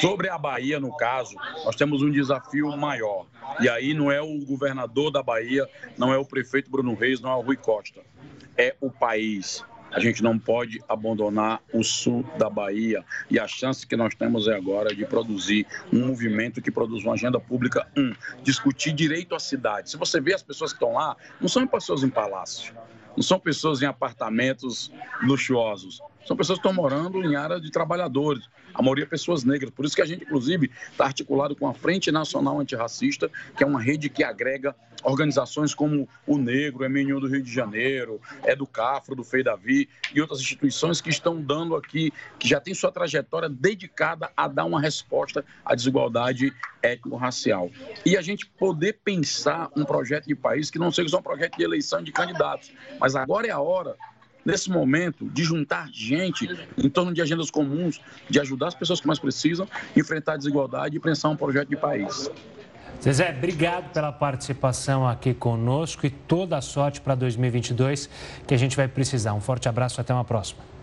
[0.00, 3.26] Sobre a Bahia, no caso, nós temos um desafio maior.
[3.60, 7.30] E aí não é o governador da Bahia, não é o prefeito Bruno Reis, não
[7.30, 8.00] é o Rui Costa.
[8.56, 9.62] É o país.
[9.90, 14.48] A gente não pode abandonar o sul da Bahia e a chance que nós temos
[14.48, 19.38] é agora de produzir um movimento que produz uma agenda pública, um, discutir direito à
[19.38, 19.90] cidade.
[19.90, 22.74] Se você vê as pessoas que estão lá, não são pessoas em palácio,
[23.16, 24.90] não são pessoas em apartamentos
[25.22, 28.44] luxuosos, são pessoas que estão morando em áreas de trabalhadores,
[28.78, 29.72] a maioria pessoas negras.
[29.72, 33.66] Por isso que a gente, inclusive, está articulado com a Frente Nacional Antirracista, que é
[33.66, 38.54] uma rede que agrega organizações como o Negro, o MNU do Rio de Janeiro, é
[38.54, 42.72] do Cafro, do Fei Davi e outras instituições que estão dando aqui, que já tem
[42.72, 47.70] sua trajetória dedicada a dar uma resposta à desigualdade étnico-racial.
[48.06, 51.56] E a gente poder pensar um projeto de país que não seja só um projeto
[51.56, 53.96] de eleição de candidatos, mas agora é a hora
[54.48, 59.06] nesse momento, de juntar gente em torno de agendas comuns, de ajudar as pessoas que
[59.06, 62.30] mais precisam, enfrentar a desigualdade e pensar um projeto de país.
[63.02, 68.08] Zezé, obrigado pela participação aqui conosco e toda a sorte para 2022
[68.46, 69.34] que a gente vai precisar.
[69.34, 70.77] Um forte abraço, até uma próxima.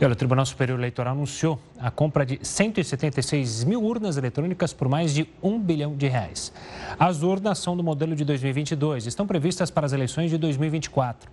[0.00, 4.88] E olha, o Tribunal Superior Eleitoral anunciou a compra de 176 mil urnas eletrônicas por
[4.88, 6.52] mais de um bilhão de reais.
[6.96, 11.28] As urnas são do modelo de 2022 e estão previstas para as eleições de 2024.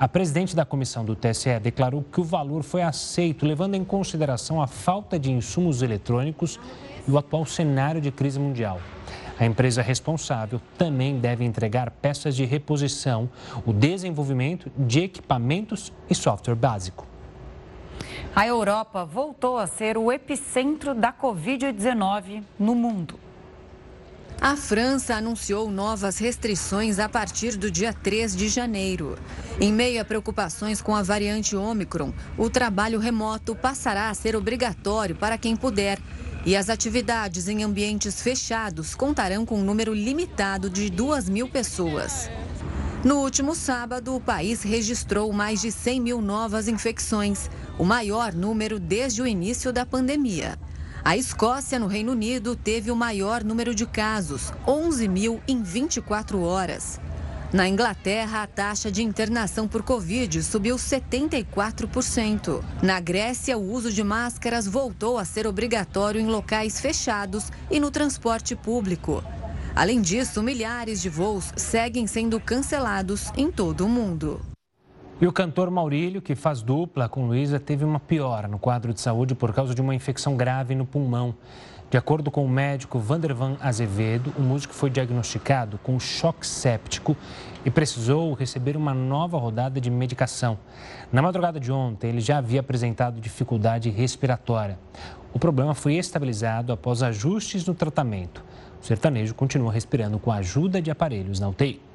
[0.00, 4.60] A presidente da comissão do TSE declarou que o valor foi aceito, levando em consideração
[4.60, 6.58] a falta de insumos eletrônicos
[7.06, 8.80] e o atual cenário de crise mundial.
[9.38, 13.30] A empresa responsável também deve entregar peças de reposição,
[13.64, 17.06] o desenvolvimento de equipamentos e software básico.
[18.34, 23.18] A Europa voltou a ser o epicentro da Covid-19 no mundo.
[24.40, 29.18] A França anunciou novas restrições a partir do dia 3 de janeiro.
[29.60, 35.16] Em meio a preocupações com a variante Omicron, o trabalho remoto passará a ser obrigatório
[35.16, 35.98] para quem puder.
[36.46, 42.30] E as atividades em ambientes fechados contarão com um número limitado de 2 mil pessoas.
[43.04, 48.80] No último sábado, o país registrou mais de 100 mil novas infecções, o maior número
[48.80, 50.58] desde o início da pandemia.
[51.04, 56.42] A Escócia, no Reino Unido, teve o maior número de casos, 11 mil em 24
[56.42, 57.00] horas.
[57.52, 62.64] Na Inglaterra, a taxa de internação por Covid subiu 74%.
[62.82, 67.92] Na Grécia, o uso de máscaras voltou a ser obrigatório em locais fechados e no
[67.92, 69.22] transporte público.
[69.78, 74.40] Além disso, milhares de voos seguem sendo cancelados em todo o mundo.
[75.20, 79.00] E o cantor Maurílio, que faz dupla com Luísa, teve uma piora no quadro de
[79.00, 81.32] saúde por causa de uma infecção grave no pulmão.
[81.88, 87.16] De acordo com o médico Vandervan Azevedo, o músico foi diagnosticado com choque séptico
[87.64, 90.58] e precisou receber uma nova rodada de medicação.
[91.12, 94.76] Na madrugada de ontem, ele já havia apresentado dificuldade respiratória.
[95.32, 98.47] O problema foi estabilizado após ajustes no tratamento.
[98.80, 101.87] O sertanejo continua respirando com a ajuda de aparelhos na UTI.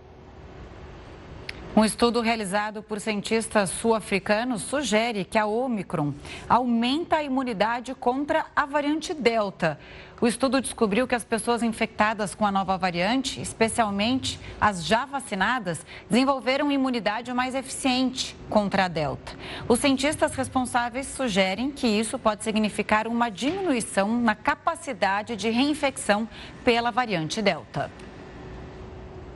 [1.75, 6.13] Um estudo realizado por cientistas sul-africanos sugere que a Omicron
[6.47, 9.79] aumenta a imunidade contra a variante Delta.
[10.21, 15.83] O estudo descobriu que as pessoas infectadas com a nova variante, especialmente as já vacinadas,
[16.07, 19.33] desenvolveram imunidade mais eficiente contra a Delta.
[19.67, 26.29] Os cientistas responsáveis sugerem que isso pode significar uma diminuição na capacidade de reinfecção
[26.63, 27.89] pela variante Delta.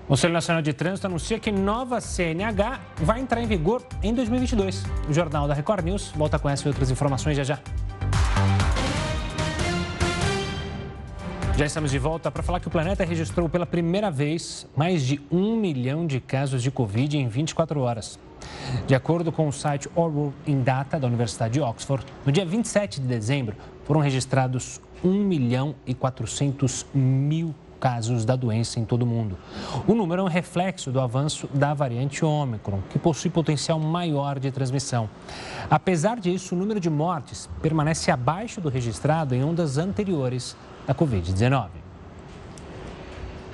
[0.07, 4.85] O Conselho Nacional de Trânsito anuncia que nova CNH vai entrar em vigor em 2022.
[5.09, 7.59] O Jornal da Record News volta com essa e outras informações já já.
[11.57, 15.19] Já estamos de volta para falar que o planeta registrou pela primeira vez mais de
[15.29, 18.17] um milhão de casos de Covid em 24 horas.
[18.87, 23.01] De acordo com o site World in Data da Universidade de Oxford, no dia 27
[23.01, 29.05] de dezembro foram registrados 1 milhão e 400 mil casos da doença em todo o
[29.05, 29.37] mundo.
[29.87, 34.51] O número é um reflexo do avanço da variante Ômicron, que possui potencial maior de
[34.51, 35.09] transmissão.
[35.69, 41.86] Apesar disso, o número de mortes permanece abaixo do registrado em ondas anteriores da Covid-19.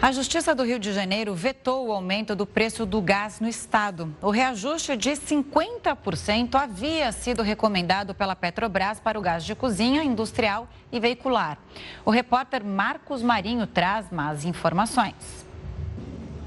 [0.04, 4.14] A Justiça do Rio de Janeiro vetou o aumento do preço do gás no estado.
[4.22, 10.68] O reajuste de 50% havia sido recomendado pela Petrobras para o gás de cozinha, industrial
[10.92, 11.58] e veicular.
[12.04, 15.43] O repórter Marcos Marinho traz mais informações.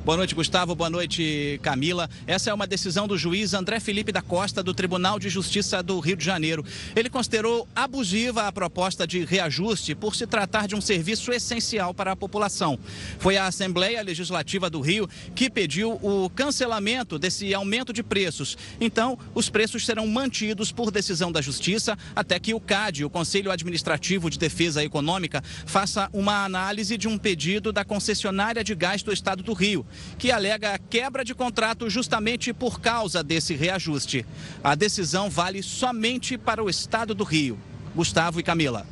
[0.07, 0.77] Boa noite, Gustavo.
[0.77, 2.09] Boa noite, Camila.
[2.29, 5.99] Essa é uma decisão do juiz André Felipe da Costa, do Tribunal de Justiça do
[5.99, 6.64] Rio de Janeiro.
[6.95, 12.12] Ele considerou abusiva a proposta de reajuste por se tratar de um serviço essencial para
[12.12, 12.79] a população.
[13.19, 18.57] Foi a Assembleia Legislativa do Rio que pediu o cancelamento desse aumento de preços.
[18.81, 23.51] Então, os preços serão mantidos por decisão da Justiça até que o CAD, o Conselho
[23.51, 29.12] Administrativo de Defesa Econômica, faça uma análise de um pedido da concessionária de gás do
[29.12, 29.85] Estado do Rio
[30.19, 34.27] que alega quebra de contrato justamente por causa desse reajuste.
[34.63, 37.59] A decisão vale somente para o estado do Rio.
[37.95, 38.87] Gustavo e Camila.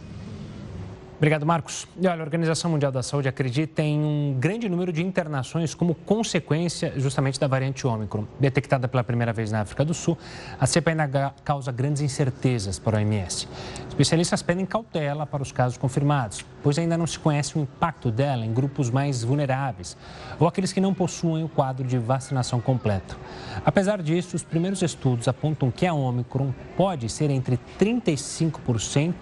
[1.16, 1.86] Obrigado, Marcos.
[2.00, 5.94] E olha, a Organização Mundial da Saúde acredita em um grande número de internações como
[5.94, 8.26] consequência justamente da variante Ômicron.
[8.40, 10.18] Detectada pela primeira vez na África do Sul,
[10.58, 13.48] a cepa ainda causa grandes incertezas para a OMS.
[13.88, 18.44] Especialistas pedem cautela para os casos confirmados, pois ainda não se conhece o impacto dela
[18.44, 19.96] em grupos mais vulneráveis
[20.40, 23.16] ou aqueles que não possuem o quadro de vacinação completo.
[23.64, 29.14] Apesar disso, os primeiros estudos apontam que a Ômicron pode ser entre 35%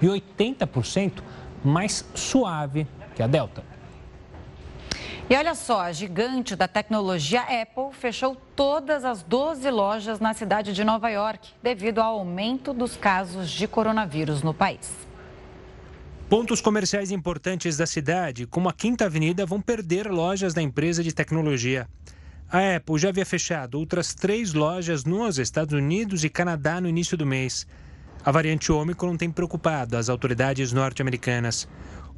[0.00, 1.22] e 80%
[1.64, 3.62] mais suave que a Delta.
[5.28, 10.72] E olha só, a gigante da tecnologia Apple fechou todas as 12 lojas na cidade
[10.72, 14.92] de Nova York devido ao aumento dos casos de coronavírus no país.
[16.28, 21.12] Pontos comerciais importantes da cidade, como a Quinta Avenida, vão perder lojas da empresa de
[21.12, 21.88] tecnologia.
[22.50, 27.16] A Apple já havia fechado outras três lojas nos Estados Unidos e Canadá no início
[27.16, 27.68] do mês.
[28.24, 31.66] A variante Ômicron tem preocupado as autoridades norte-americanas.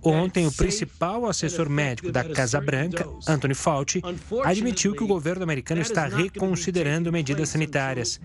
[0.05, 4.03] Ontem, o principal assessor médico da Casa Branca, Anthony Fauci,
[4.45, 8.21] admitiu que o governo americano está reconsiderando medidas sanitárias.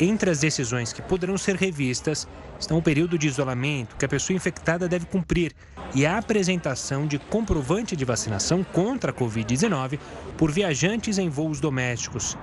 [0.00, 2.26] Entre as decisões que poderão ser revistas
[2.58, 5.52] estão o período de isolamento que a pessoa infectada deve cumprir
[5.94, 9.98] e a apresentação de comprovante de vacinação contra a Covid-19
[10.38, 12.38] por viajantes em voos domésticos.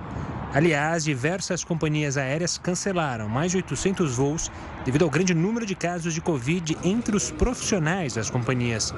[0.54, 4.50] Aliás, diversas companhias aéreas cancelaram mais de 800 voos
[4.84, 8.94] devido ao grande número de casos de Covid entre os profissionais das companhias.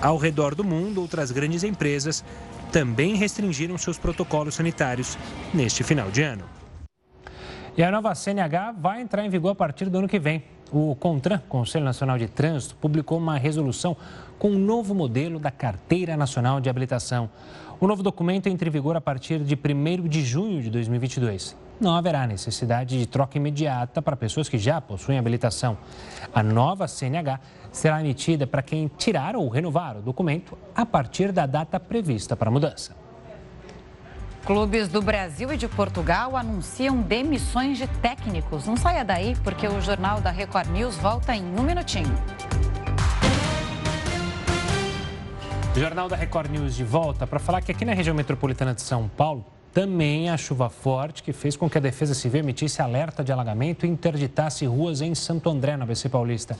[0.00, 2.24] Ao redor do mundo, outras grandes empresas
[2.72, 5.16] também restringiram seus protocolos sanitários
[5.54, 6.44] neste final de ano.
[7.76, 10.42] E a nova CNH vai entrar em vigor a partir do ano que vem.
[10.72, 13.96] O CONTRAN, Conselho Nacional de Trânsito, publicou uma resolução
[14.38, 17.28] com um novo modelo da Carteira Nacional de Habilitação.
[17.80, 21.56] O novo documento entra em vigor a partir de 1 de junho de 2022.
[21.80, 25.78] Não haverá necessidade de troca imediata para pessoas que já possuem habilitação.
[26.34, 27.38] A nova CNH
[27.70, 32.48] será emitida para quem tirar ou renovar o documento a partir da data prevista para
[32.48, 32.96] a mudança.
[34.44, 38.66] Clubes do Brasil e de Portugal anunciam demissões de técnicos.
[38.66, 42.16] Não saia daí, porque o Jornal da Record News volta em um minutinho.
[45.78, 49.06] Jornal da Record News de volta para falar que aqui na região metropolitana de São
[49.06, 53.30] Paulo também a chuva forte que fez com que a Defesa Civil emitisse alerta de
[53.30, 56.56] alagamento e interditasse ruas em Santo André, na ABC Paulista.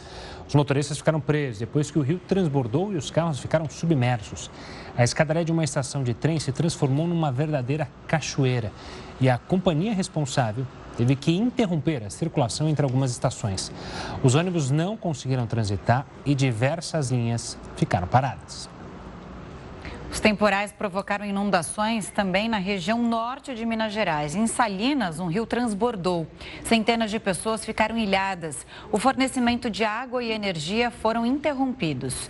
[0.46, 4.52] Os motoristas ficaram presos depois que o rio transbordou e os carros ficaram submersos.
[4.96, 8.70] A escadaria de uma estação de trem se transformou numa verdadeira cachoeira
[9.20, 10.64] e a companhia responsável
[10.96, 13.72] teve que interromper a circulação entre algumas estações.
[14.22, 18.77] Os ônibus não conseguiram transitar e diversas linhas ficaram paradas.
[20.18, 24.34] Os temporais provocaram inundações também na região norte de Minas Gerais.
[24.34, 26.26] Em Salinas, um rio transbordou.
[26.64, 28.66] Centenas de pessoas ficaram ilhadas.
[28.90, 32.28] O fornecimento de água e energia foram interrompidos.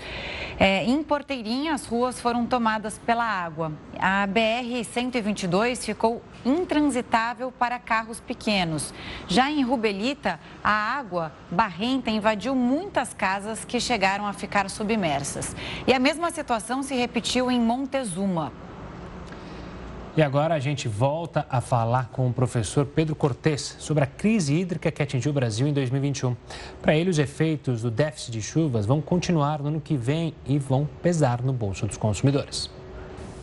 [0.60, 3.72] É, em Porteirinha, as ruas foram tomadas pela água.
[3.96, 8.92] A BR-122 ficou intransitável para carros pequenos.
[9.28, 15.54] Já em Rubelita, a água barrenta invadiu muitas casas que chegaram a ficar submersas.
[15.86, 18.52] E a mesma situação se repetiu em Montezuma.
[20.18, 24.52] E agora a gente volta a falar com o professor Pedro Cortes sobre a crise
[24.52, 26.34] hídrica que atingiu o Brasil em 2021.
[26.82, 30.58] Para ele, os efeitos do déficit de chuvas vão continuar no ano que vem e
[30.58, 32.68] vão pesar no bolso dos consumidores.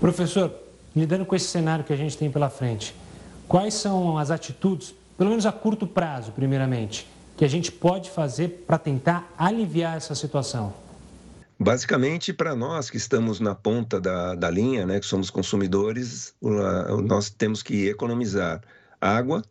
[0.02, 0.54] Professor,
[0.94, 2.94] lidando com esse cenário que a gente tem pela frente,
[3.48, 7.08] quais são as atitudes, pelo menos a curto prazo, primeiramente,
[7.38, 10.74] que a gente pode fazer para tentar aliviar essa situação?
[11.58, 17.30] Basicamente, para nós que estamos na ponta da, da linha, né, que somos consumidores, nós
[17.30, 18.62] temos que economizar
[19.00, 19.42] água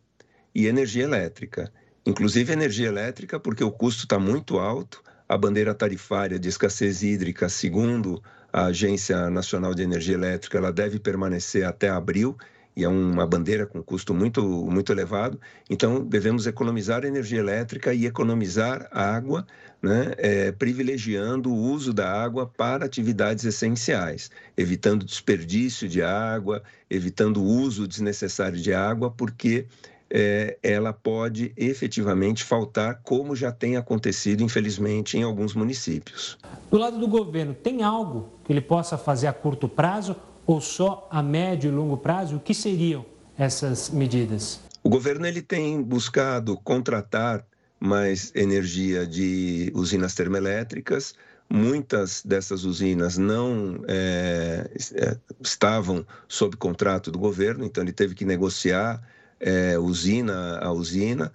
[0.53, 1.71] e energia elétrica.
[2.05, 5.03] Inclusive energia elétrica, porque o custo está muito alto.
[5.27, 8.21] A bandeira tarifária de escassez hídrica, segundo
[8.53, 12.37] a Agência Nacional de Energia Elétrica, ela deve permanecer até abril
[12.75, 15.39] e é uma bandeira com custo muito, muito elevado.
[15.69, 19.47] Então, devemos economizar energia elétrica e economizar água,
[19.81, 27.41] né, é, privilegiando o uso da água para atividades essenciais, evitando desperdício de água, evitando
[27.41, 29.65] o uso desnecessário de água, porque
[30.09, 36.37] é, ela pode efetivamente faltar, como já tem acontecido, infelizmente, em alguns municípios.
[36.69, 41.07] Do lado do governo, tem algo que ele possa fazer a curto prazo ou só
[41.11, 42.37] a médio e longo prazo?
[42.37, 43.05] O que seriam
[43.37, 44.59] essas medidas?
[44.83, 47.45] O governo ele tem buscado contratar
[47.79, 51.15] mais energia de usinas termoelétricas.
[51.49, 58.25] Muitas dessas usinas não é, é estavam sob contrato do governo, então ele teve que
[58.25, 59.01] negociar
[59.39, 61.31] é, usina a usina.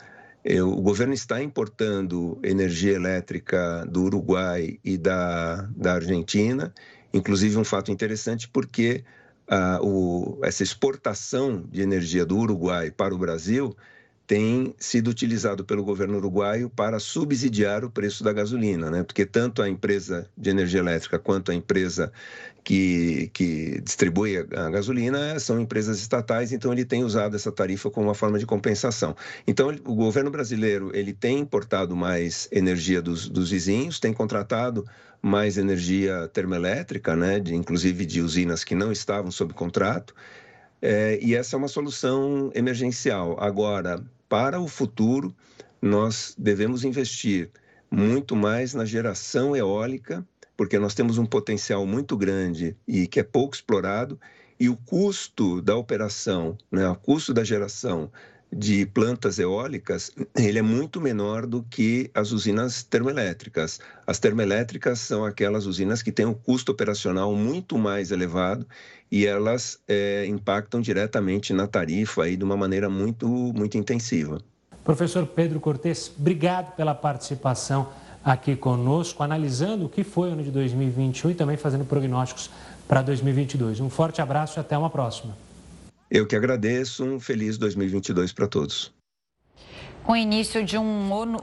[0.65, 6.73] O governo está importando energia elétrica do Uruguai e da, da Argentina
[7.13, 9.05] Inclusive, um fato interessante porque
[9.49, 13.77] ah, o, essa exportação de energia do Uruguai para o Brasil
[14.31, 19.03] tem sido utilizado pelo governo uruguaio para subsidiar o preço da gasolina, né?
[19.03, 22.13] Porque tanto a empresa de energia elétrica quanto a empresa
[22.63, 28.07] que, que distribui a gasolina são empresas estatais, então ele tem usado essa tarifa como
[28.07, 29.17] uma forma de compensação.
[29.49, 34.87] Então, o governo brasileiro ele tem importado mais energia dos, dos vizinhos, tem contratado
[35.21, 37.41] mais energia termoelétrica, né?
[37.41, 40.15] De, inclusive de usinas que não estavam sob contrato.
[40.81, 43.37] É, e essa é uma solução emergencial.
[43.41, 45.35] Agora, para o futuro,
[45.83, 47.51] nós devemos investir
[47.91, 50.25] muito mais na geração eólica,
[50.57, 54.21] porque nós temos um potencial muito grande e que é pouco explorado,
[54.59, 58.09] e o custo da operação, né, o custo da geração
[58.53, 63.79] de plantas eólicas, ele é muito menor do que as usinas termoelétricas.
[64.07, 68.67] As termoelétricas são aquelas usinas que têm um custo operacional muito mais elevado
[69.11, 74.41] e elas é, impactam diretamente na tarifa aí de uma maneira muito, muito intensiva.
[74.83, 77.89] Professor Pedro Cortes, obrigado pela participação
[78.25, 82.51] aqui conosco, analisando o que foi o ano de 2021 e também fazendo prognósticos
[82.89, 83.81] para 2022.
[83.81, 85.37] Um forte abraço e até uma próxima.
[86.11, 88.93] Eu que agradeço, um feliz 2022 para todos.
[90.03, 91.39] Com o início de um, ano,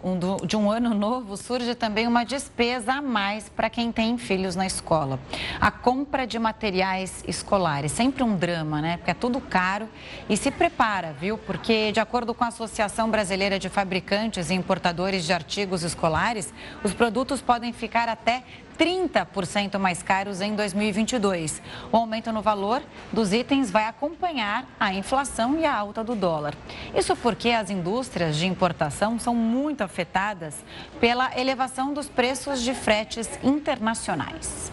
[0.46, 4.66] de um ano novo, surge também uma despesa a mais para quem tem filhos na
[4.66, 5.22] escola.
[5.62, 8.98] A compra de materiais escolares, sempre um drama, né?
[8.98, 9.88] Porque é tudo caro
[10.28, 11.38] e se prepara, viu?
[11.38, 16.54] Porque, de acordo com a Associação Brasileira de Fabricantes e Importadores de Artigos Escolares,
[16.84, 18.44] os produtos podem ficar até
[18.78, 21.62] 30% mais caros em 2022.
[21.92, 26.54] O aumento no valor dos itens vai acompanhar a inflação e a alta do dólar.
[26.96, 30.56] Isso porque as indústrias de importação são muito afetadas
[31.00, 34.72] pela elevação dos preços de fretes internacionais.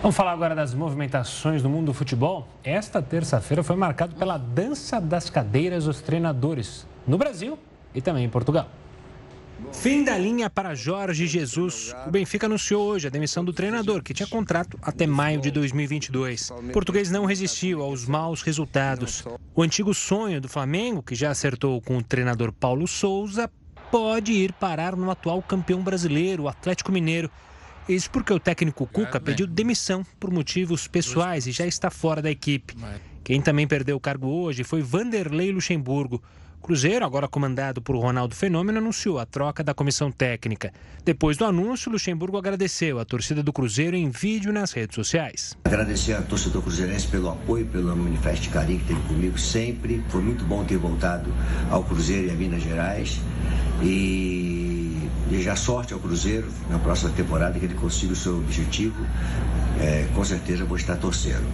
[0.00, 2.46] Vamos falar agora das movimentações do mundo do futebol.
[2.62, 7.58] Esta terça-feira foi marcado pela dança das cadeiras dos treinadores no Brasil
[7.94, 8.68] e também em Portugal.
[9.72, 11.94] Fim da linha para Jorge Jesus.
[12.06, 16.50] O Benfica anunciou hoje a demissão do treinador, que tinha contrato até maio de 2022.
[16.50, 19.24] O português não resistiu aos maus resultados.
[19.54, 23.50] O antigo sonho do Flamengo, que já acertou com o treinador Paulo Souza,
[23.90, 27.30] pode ir parar no atual campeão brasileiro, o Atlético Mineiro.
[27.88, 32.30] Isso porque o técnico Cuca pediu demissão por motivos pessoais e já está fora da
[32.30, 32.74] equipe.
[33.22, 36.22] Quem também perdeu o cargo hoje foi Vanderlei Luxemburgo.
[36.64, 40.72] Cruzeiro, agora comandado por Ronaldo Fenômeno, anunciou a troca da comissão técnica.
[41.04, 45.54] Depois do anúncio, Luxemburgo agradeceu a torcida do Cruzeiro em vídeo nas redes sociais.
[45.62, 50.02] Agradecer a torcida cruzeirense pelo apoio, pelo manifesto de carinho que teve comigo sempre.
[50.08, 51.30] Foi muito bom ter voltado
[51.70, 53.20] ao Cruzeiro e a Minas Gerais.
[53.82, 59.04] E desejar sorte ao Cruzeiro na próxima temporada, que ele consiga o seu objetivo.
[59.82, 61.52] É, com certeza vou estar torcendo.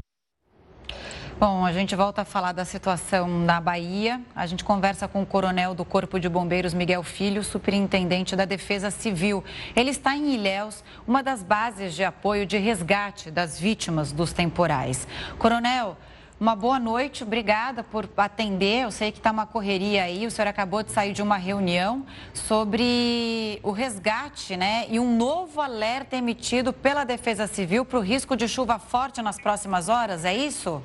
[1.41, 4.20] Bom, a gente volta a falar da situação na Bahia.
[4.36, 8.91] A gente conversa com o coronel do Corpo de Bombeiros, Miguel Filho, superintendente da Defesa
[8.91, 9.43] Civil.
[9.74, 15.09] Ele está em Ilhéus, uma das bases de apoio de resgate das vítimas dos temporais.
[15.38, 15.97] Coronel,
[16.38, 18.82] uma boa noite, obrigada por atender.
[18.82, 20.26] Eu sei que está uma correria aí.
[20.26, 24.84] O senhor acabou de sair de uma reunião sobre o resgate, né?
[24.91, 29.41] E um novo alerta emitido pela Defesa Civil para o risco de chuva forte nas
[29.41, 30.82] próximas horas, é isso?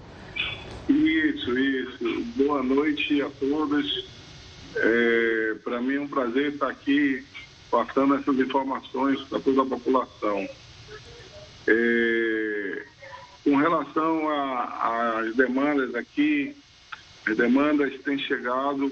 [1.26, 2.22] Isso, isso.
[2.36, 4.06] Boa noite a todos.
[4.76, 7.26] É, para mim é um prazer estar aqui
[7.72, 10.48] passando essas informações para toda a população.
[11.66, 12.86] É,
[13.44, 16.56] com relação às demandas aqui,
[17.26, 18.92] as demandas têm chegado,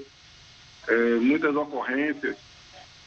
[0.88, 2.36] é, muitas ocorrências,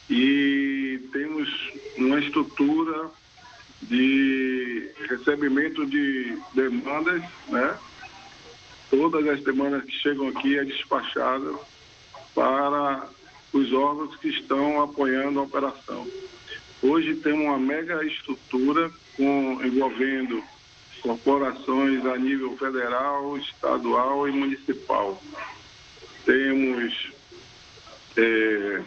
[0.08, 1.50] e temos
[1.98, 3.10] uma estrutura
[3.82, 7.78] de recebimento de demandas, né?
[8.90, 11.54] Todas as demandas que chegam aqui é despachada
[12.34, 13.08] para
[13.52, 16.06] os órgãos que estão apoiando a operação.
[16.82, 20.42] Hoje temos uma mega estrutura com, envolvendo
[21.02, 25.20] corporações a nível federal, estadual e municipal.
[26.24, 27.10] Temos
[28.16, 28.82] é,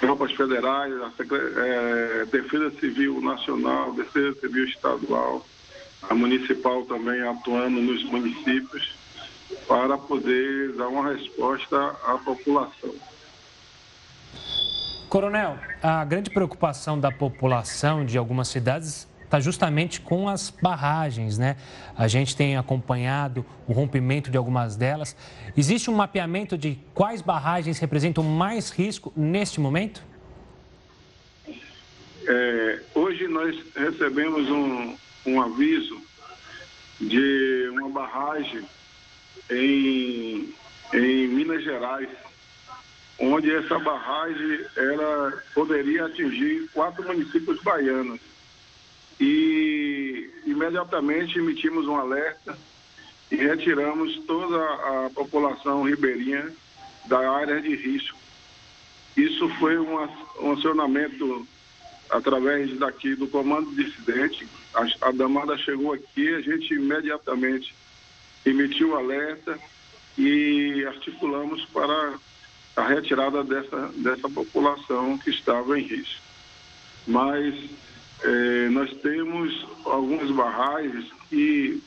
[0.00, 1.12] tropas federais, a
[1.64, 5.46] é, Defesa Civil Nacional, Defesa Civil Estadual,
[6.02, 8.97] a municipal também atuando nos municípios
[9.66, 12.94] para poder dar uma resposta à população.
[15.08, 21.56] Coronel, a grande preocupação da população de algumas cidades está justamente com as barragens, né?
[21.96, 25.14] A gente tem acompanhado o rompimento de algumas delas.
[25.56, 30.02] Existe um mapeamento de quais barragens representam mais risco neste momento?
[32.26, 34.96] É, hoje nós recebemos um,
[35.26, 35.98] um aviso
[37.00, 38.62] de uma barragem
[39.50, 40.54] em,
[40.92, 42.08] em Minas Gerais,
[43.18, 48.20] onde essa barragem ela poderia atingir quatro municípios baianos.
[49.20, 52.56] E imediatamente emitimos um alerta
[53.30, 56.52] e retiramos toda a população ribeirinha
[57.06, 58.16] da área de risco.
[59.16, 61.46] Isso foi um, acionamento
[62.08, 64.46] através daqui do comando dissidente.
[64.72, 67.74] A, a demanda chegou aqui, a gente imediatamente
[68.48, 69.58] emitiu alerta
[70.16, 72.18] e articulamos para
[72.76, 76.22] a retirada dessa, dessa população que estava em risco.
[77.06, 77.54] Mas
[78.22, 81.82] eh, nós temos algumas barragens que,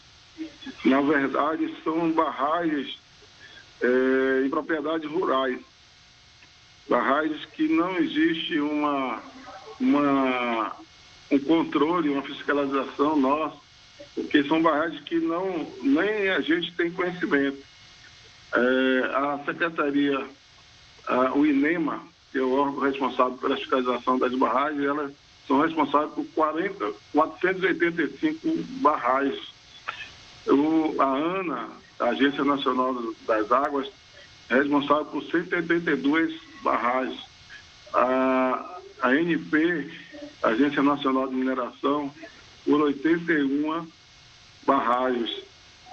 [0.85, 2.97] na verdade, são barragens
[3.81, 5.59] eh, em propriedades rurais.
[6.89, 9.21] Barragens que não existe uma,
[9.79, 10.75] uma,
[11.31, 13.70] um controle, uma fiscalização nossa
[14.15, 17.57] porque são barragens que não, nem a gente tem conhecimento.
[18.53, 20.25] É, a Secretaria,
[21.07, 25.11] a, o INEMA, que é o órgão responsável pela fiscalização das barragens, elas
[25.47, 28.47] são responsáveis por 40, 485
[28.81, 29.39] barragens.
[30.47, 32.95] O, a ANA, a Agência Nacional
[33.27, 33.87] das Águas,
[34.49, 37.19] é responsável por 182 barragens.
[37.93, 39.91] A, a ANP,
[40.43, 42.11] Agência Nacional de Mineração,
[42.65, 43.87] por 81
[44.65, 45.43] barragens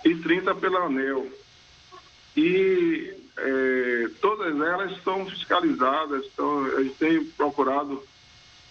[0.04, 1.26] e 30 pela ANEL.
[2.36, 8.02] E é, todas elas são fiscalizadas, então, a gente tem procurado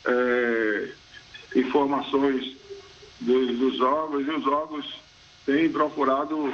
[0.05, 0.91] é,
[1.55, 2.55] informações
[3.19, 5.01] dos, dos órgãos e os órgãos
[5.45, 6.53] têm procurado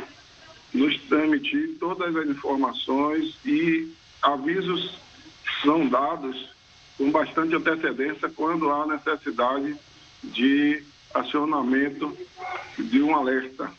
[0.73, 3.91] nos transmitir todas as informações e
[4.21, 4.97] avisos
[5.61, 6.49] são dados
[6.97, 9.75] com bastante antecedência quando há necessidade
[10.23, 10.83] de
[11.13, 12.17] acionamento
[12.77, 13.71] de um alerta.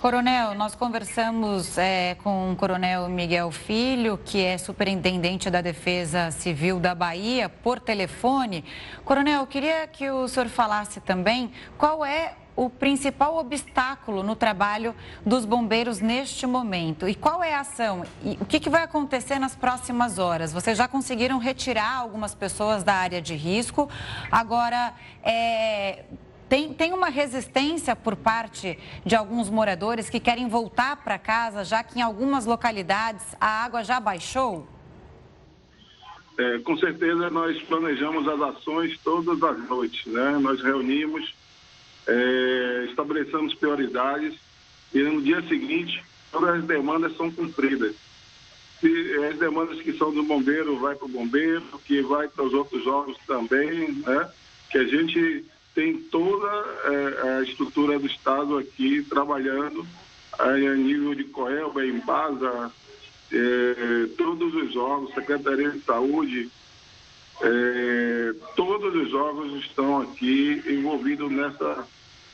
[0.00, 6.80] Coronel, nós conversamos é, com o Coronel Miguel Filho, que é superintendente da Defesa Civil
[6.80, 8.64] da Bahia, por telefone.
[9.04, 14.94] Coronel, queria que o senhor falasse também qual é o principal obstáculo no trabalho
[15.24, 19.38] dos bombeiros neste momento e qual é a ação e o que, que vai acontecer
[19.38, 20.52] nas próximas horas.
[20.52, 23.88] Vocês já conseguiram retirar algumas pessoas da área de risco,
[24.30, 26.04] agora é
[26.50, 28.76] tem, tem uma resistência por parte
[29.06, 33.84] de alguns moradores que querem voltar para casa, já que em algumas localidades a água
[33.84, 34.66] já baixou?
[36.36, 40.38] É, com certeza nós planejamos as ações todas as noites, né?
[40.40, 41.32] Nós reunimos,
[42.06, 44.34] é, estabelecemos prioridades
[44.92, 47.94] e no dia seguinte todas as demandas são cumpridas.
[48.82, 52.54] E as demandas que são do bombeiro vai para o bombeiro, que vai para os
[52.54, 54.30] outros órgãos também, né?
[54.70, 55.44] Que a gente
[55.74, 56.48] tem toda
[56.84, 59.86] é, a estrutura do Estado aqui trabalhando
[60.38, 62.72] a nível de Coelba, Embasa,
[63.30, 66.50] é, todos os órgãos, Secretaria de Saúde,
[67.42, 71.86] é, todos os órgãos estão aqui envolvidos nessa,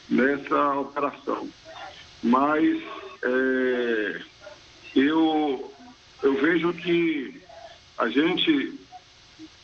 [0.08, 1.48] nessa operação.
[2.22, 2.82] Mas
[3.22, 4.20] é,
[4.94, 5.72] eu,
[6.22, 7.40] eu vejo que
[7.98, 8.78] a gente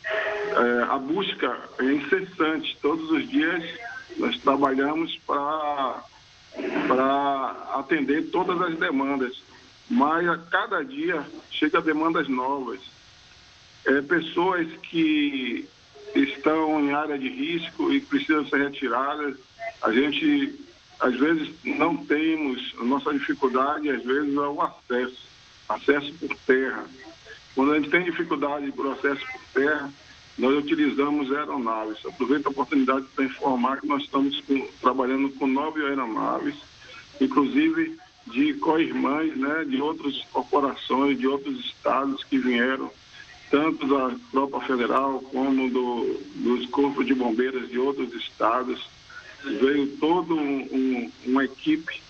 [0.05, 2.77] é, a busca é incessante.
[2.81, 3.63] Todos os dias
[4.17, 6.03] nós trabalhamos para
[7.73, 9.41] atender todas as demandas.
[9.89, 12.79] Mas a cada dia chega demandas novas.
[13.85, 15.67] É, pessoas que
[16.15, 19.35] estão em área de risco e precisam ser retiradas.
[19.81, 20.59] A gente,
[20.99, 25.27] às vezes, não temos, a nossa dificuldade, às vezes, é o acesso,
[25.67, 26.85] acesso por terra.
[27.55, 29.93] Quando a gente tem dificuldade de acesso por terra,
[30.37, 32.05] nós utilizamos aeronaves.
[32.05, 36.55] Aproveito a oportunidade para informar que nós estamos com, trabalhando com nove aeronaves,
[37.21, 42.89] inclusive de co-irmãs, né, de outras corporações, de outros estados que vieram,
[43.53, 48.89] tanto da tropa federal como do, dos corpos de bombeiros de outros estados.
[49.43, 52.01] Veio toda um, um, uma equipe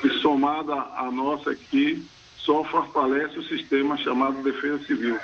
[0.00, 2.04] que, somada à nossa aqui,
[2.38, 5.16] só fortalece o sistema chamado Defesa Civil.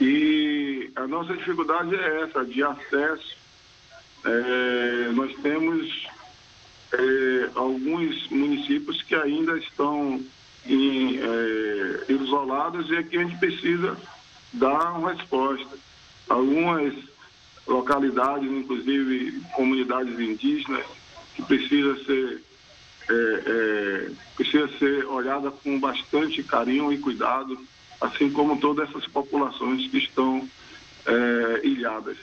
[0.00, 3.36] E a nossa dificuldade é essa, de acesso.
[4.24, 6.06] É, nós temos
[6.90, 10.24] é, alguns municípios que ainda estão
[10.64, 13.94] em, é, isolados e aqui a gente precisa
[14.54, 15.78] dar uma resposta.
[16.28, 16.94] Algumas
[17.66, 20.84] localidades, inclusive comunidades indígenas,
[21.34, 22.42] que precisa ser
[23.06, 27.58] é, é, precisa ser olhada com bastante carinho e cuidado
[28.00, 30.48] assim como todas essas populações que estão
[31.06, 32.16] é, ilhadas.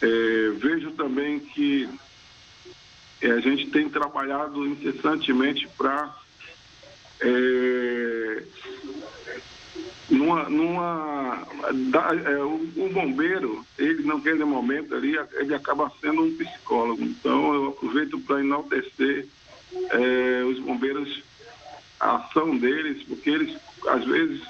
[0.00, 1.88] É, vejo também que
[3.20, 6.14] é, a gente tem trabalhado incessantemente para
[7.20, 8.42] é,
[10.10, 11.46] numa, numa
[11.90, 17.02] da, é, o, o, bombeiro, ele naquele momento ali, ele acaba sendo um psicólogo.
[17.02, 19.26] Então eu aproveito para enaltecer
[19.90, 21.22] é, os bombeiros,
[22.00, 23.56] a ação deles, porque eles
[23.86, 24.42] às vezes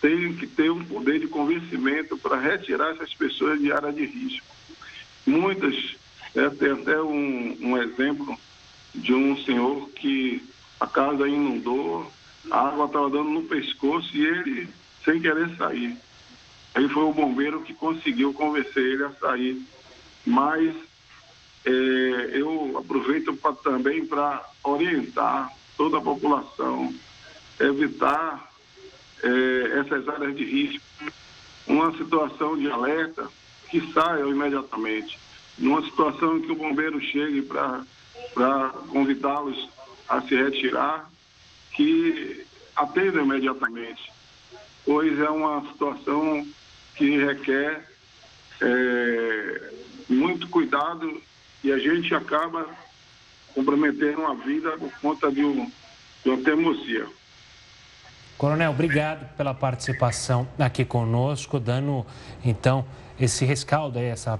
[0.00, 4.46] tem que ter um poder de convencimento para retirar essas pessoas de área de risco.
[5.26, 5.96] Muitas,
[6.34, 8.36] é, tem até um, um exemplo
[8.94, 10.42] de um senhor que
[10.80, 12.10] a casa inundou,
[12.50, 14.68] a água estava dando no pescoço e ele
[15.06, 15.96] sem querer sair.
[16.74, 19.62] Aí foi o bombeiro que conseguiu convencer ele a sair.
[20.26, 20.74] Mas
[21.64, 21.70] é,
[22.34, 26.92] eu aproveito pra, também para orientar toda a população,
[27.60, 28.52] evitar
[29.22, 30.84] é, essas áreas de risco,
[31.66, 33.28] uma situação de alerta
[33.70, 35.18] que saiam imediatamente,
[35.56, 39.68] numa situação em que o bombeiro chegue para convidá-los
[40.08, 41.10] a se retirar,
[41.72, 42.44] que
[42.76, 44.12] atendam imediatamente,
[44.86, 46.46] pois é uma situação
[46.94, 47.84] que requer
[48.62, 49.72] é,
[50.08, 51.20] muito cuidado
[51.62, 52.66] e a gente acaba
[53.54, 55.70] comprometendo a vida por conta de, um,
[56.22, 57.06] de uma teimosia.
[58.38, 62.06] Coronel, obrigado pela participação aqui conosco, dando
[62.44, 62.84] então
[63.18, 64.38] esse rescaldo aí, essa,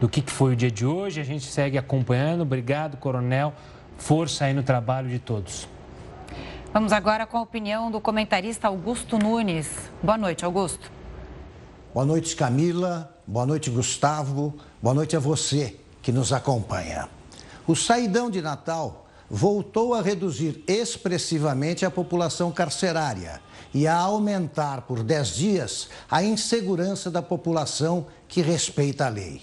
[0.00, 1.20] do que foi o dia de hoje.
[1.20, 2.42] A gente segue acompanhando.
[2.42, 3.54] Obrigado, Coronel.
[3.96, 5.68] Força aí no trabalho de todos.
[6.76, 9.66] Vamos agora com a opinião do comentarista Augusto Nunes.
[10.02, 10.92] Boa noite, Augusto.
[11.94, 13.18] Boa noite, Camila.
[13.26, 14.54] Boa noite, Gustavo.
[14.82, 17.08] Boa noite a você que nos acompanha.
[17.66, 23.40] O saidão de Natal voltou a reduzir expressivamente a população carcerária
[23.72, 29.40] e a aumentar por 10 dias a insegurança da população que respeita a lei.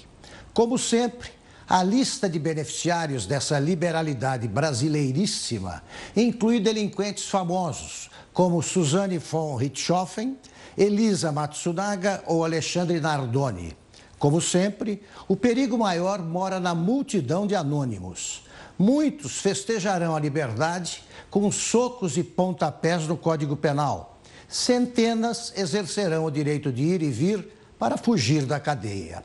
[0.54, 1.32] Como sempre,
[1.68, 5.82] A lista de beneficiários dessa liberalidade brasileiríssima
[6.16, 10.38] inclui delinquentes famosos, como Suzane von Richthofen,
[10.78, 13.76] Elisa Matsunaga ou Alexandre Nardoni.
[14.20, 18.44] Como sempre, o perigo maior mora na multidão de anônimos.
[18.78, 24.20] Muitos festejarão a liberdade com socos e pontapés no Código Penal.
[24.50, 27.48] Centenas exercerão o direito de ir e vir
[27.80, 29.24] para fugir da cadeia.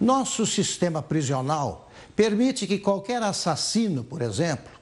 [0.00, 4.72] Nosso sistema prisional permite que qualquer assassino, por exemplo,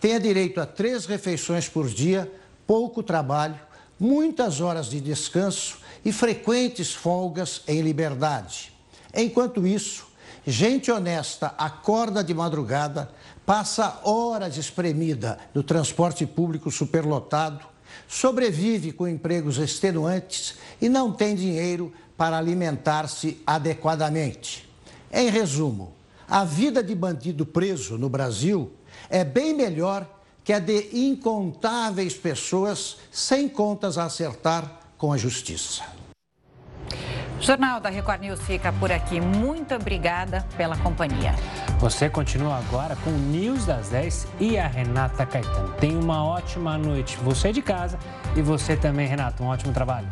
[0.00, 2.30] tenha direito a três refeições por dia,
[2.66, 3.58] pouco trabalho,
[3.98, 8.72] muitas horas de descanso e frequentes folgas em liberdade.
[9.14, 10.06] Enquanto isso,
[10.46, 13.10] gente honesta acorda de madrugada,
[13.44, 17.64] passa horas espremida no transporte público superlotado,
[18.08, 21.92] sobrevive com empregos extenuantes e não tem dinheiro
[22.22, 24.70] para alimentar-se adequadamente.
[25.12, 25.92] Em resumo,
[26.28, 28.72] a vida de bandido preso no Brasil
[29.10, 30.06] é bem melhor
[30.44, 35.82] que a de incontáveis pessoas sem contas a acertar com a justiça.
[37.40, 39.20] Jornal da Record News fica por aqui.
[39.20, 41.34] Muito obrigada pela companhia.
[41.80, 45.74] Você continua agora com o News das 10 e a Renata Caetano.
[45.80, 47.16] Tenha uma ótima noite.
[47.24, 47.98] Você de casa
[48.36, 49.42] e você também, Renato.
[49.42, 50.06] Um ótimo trabalho.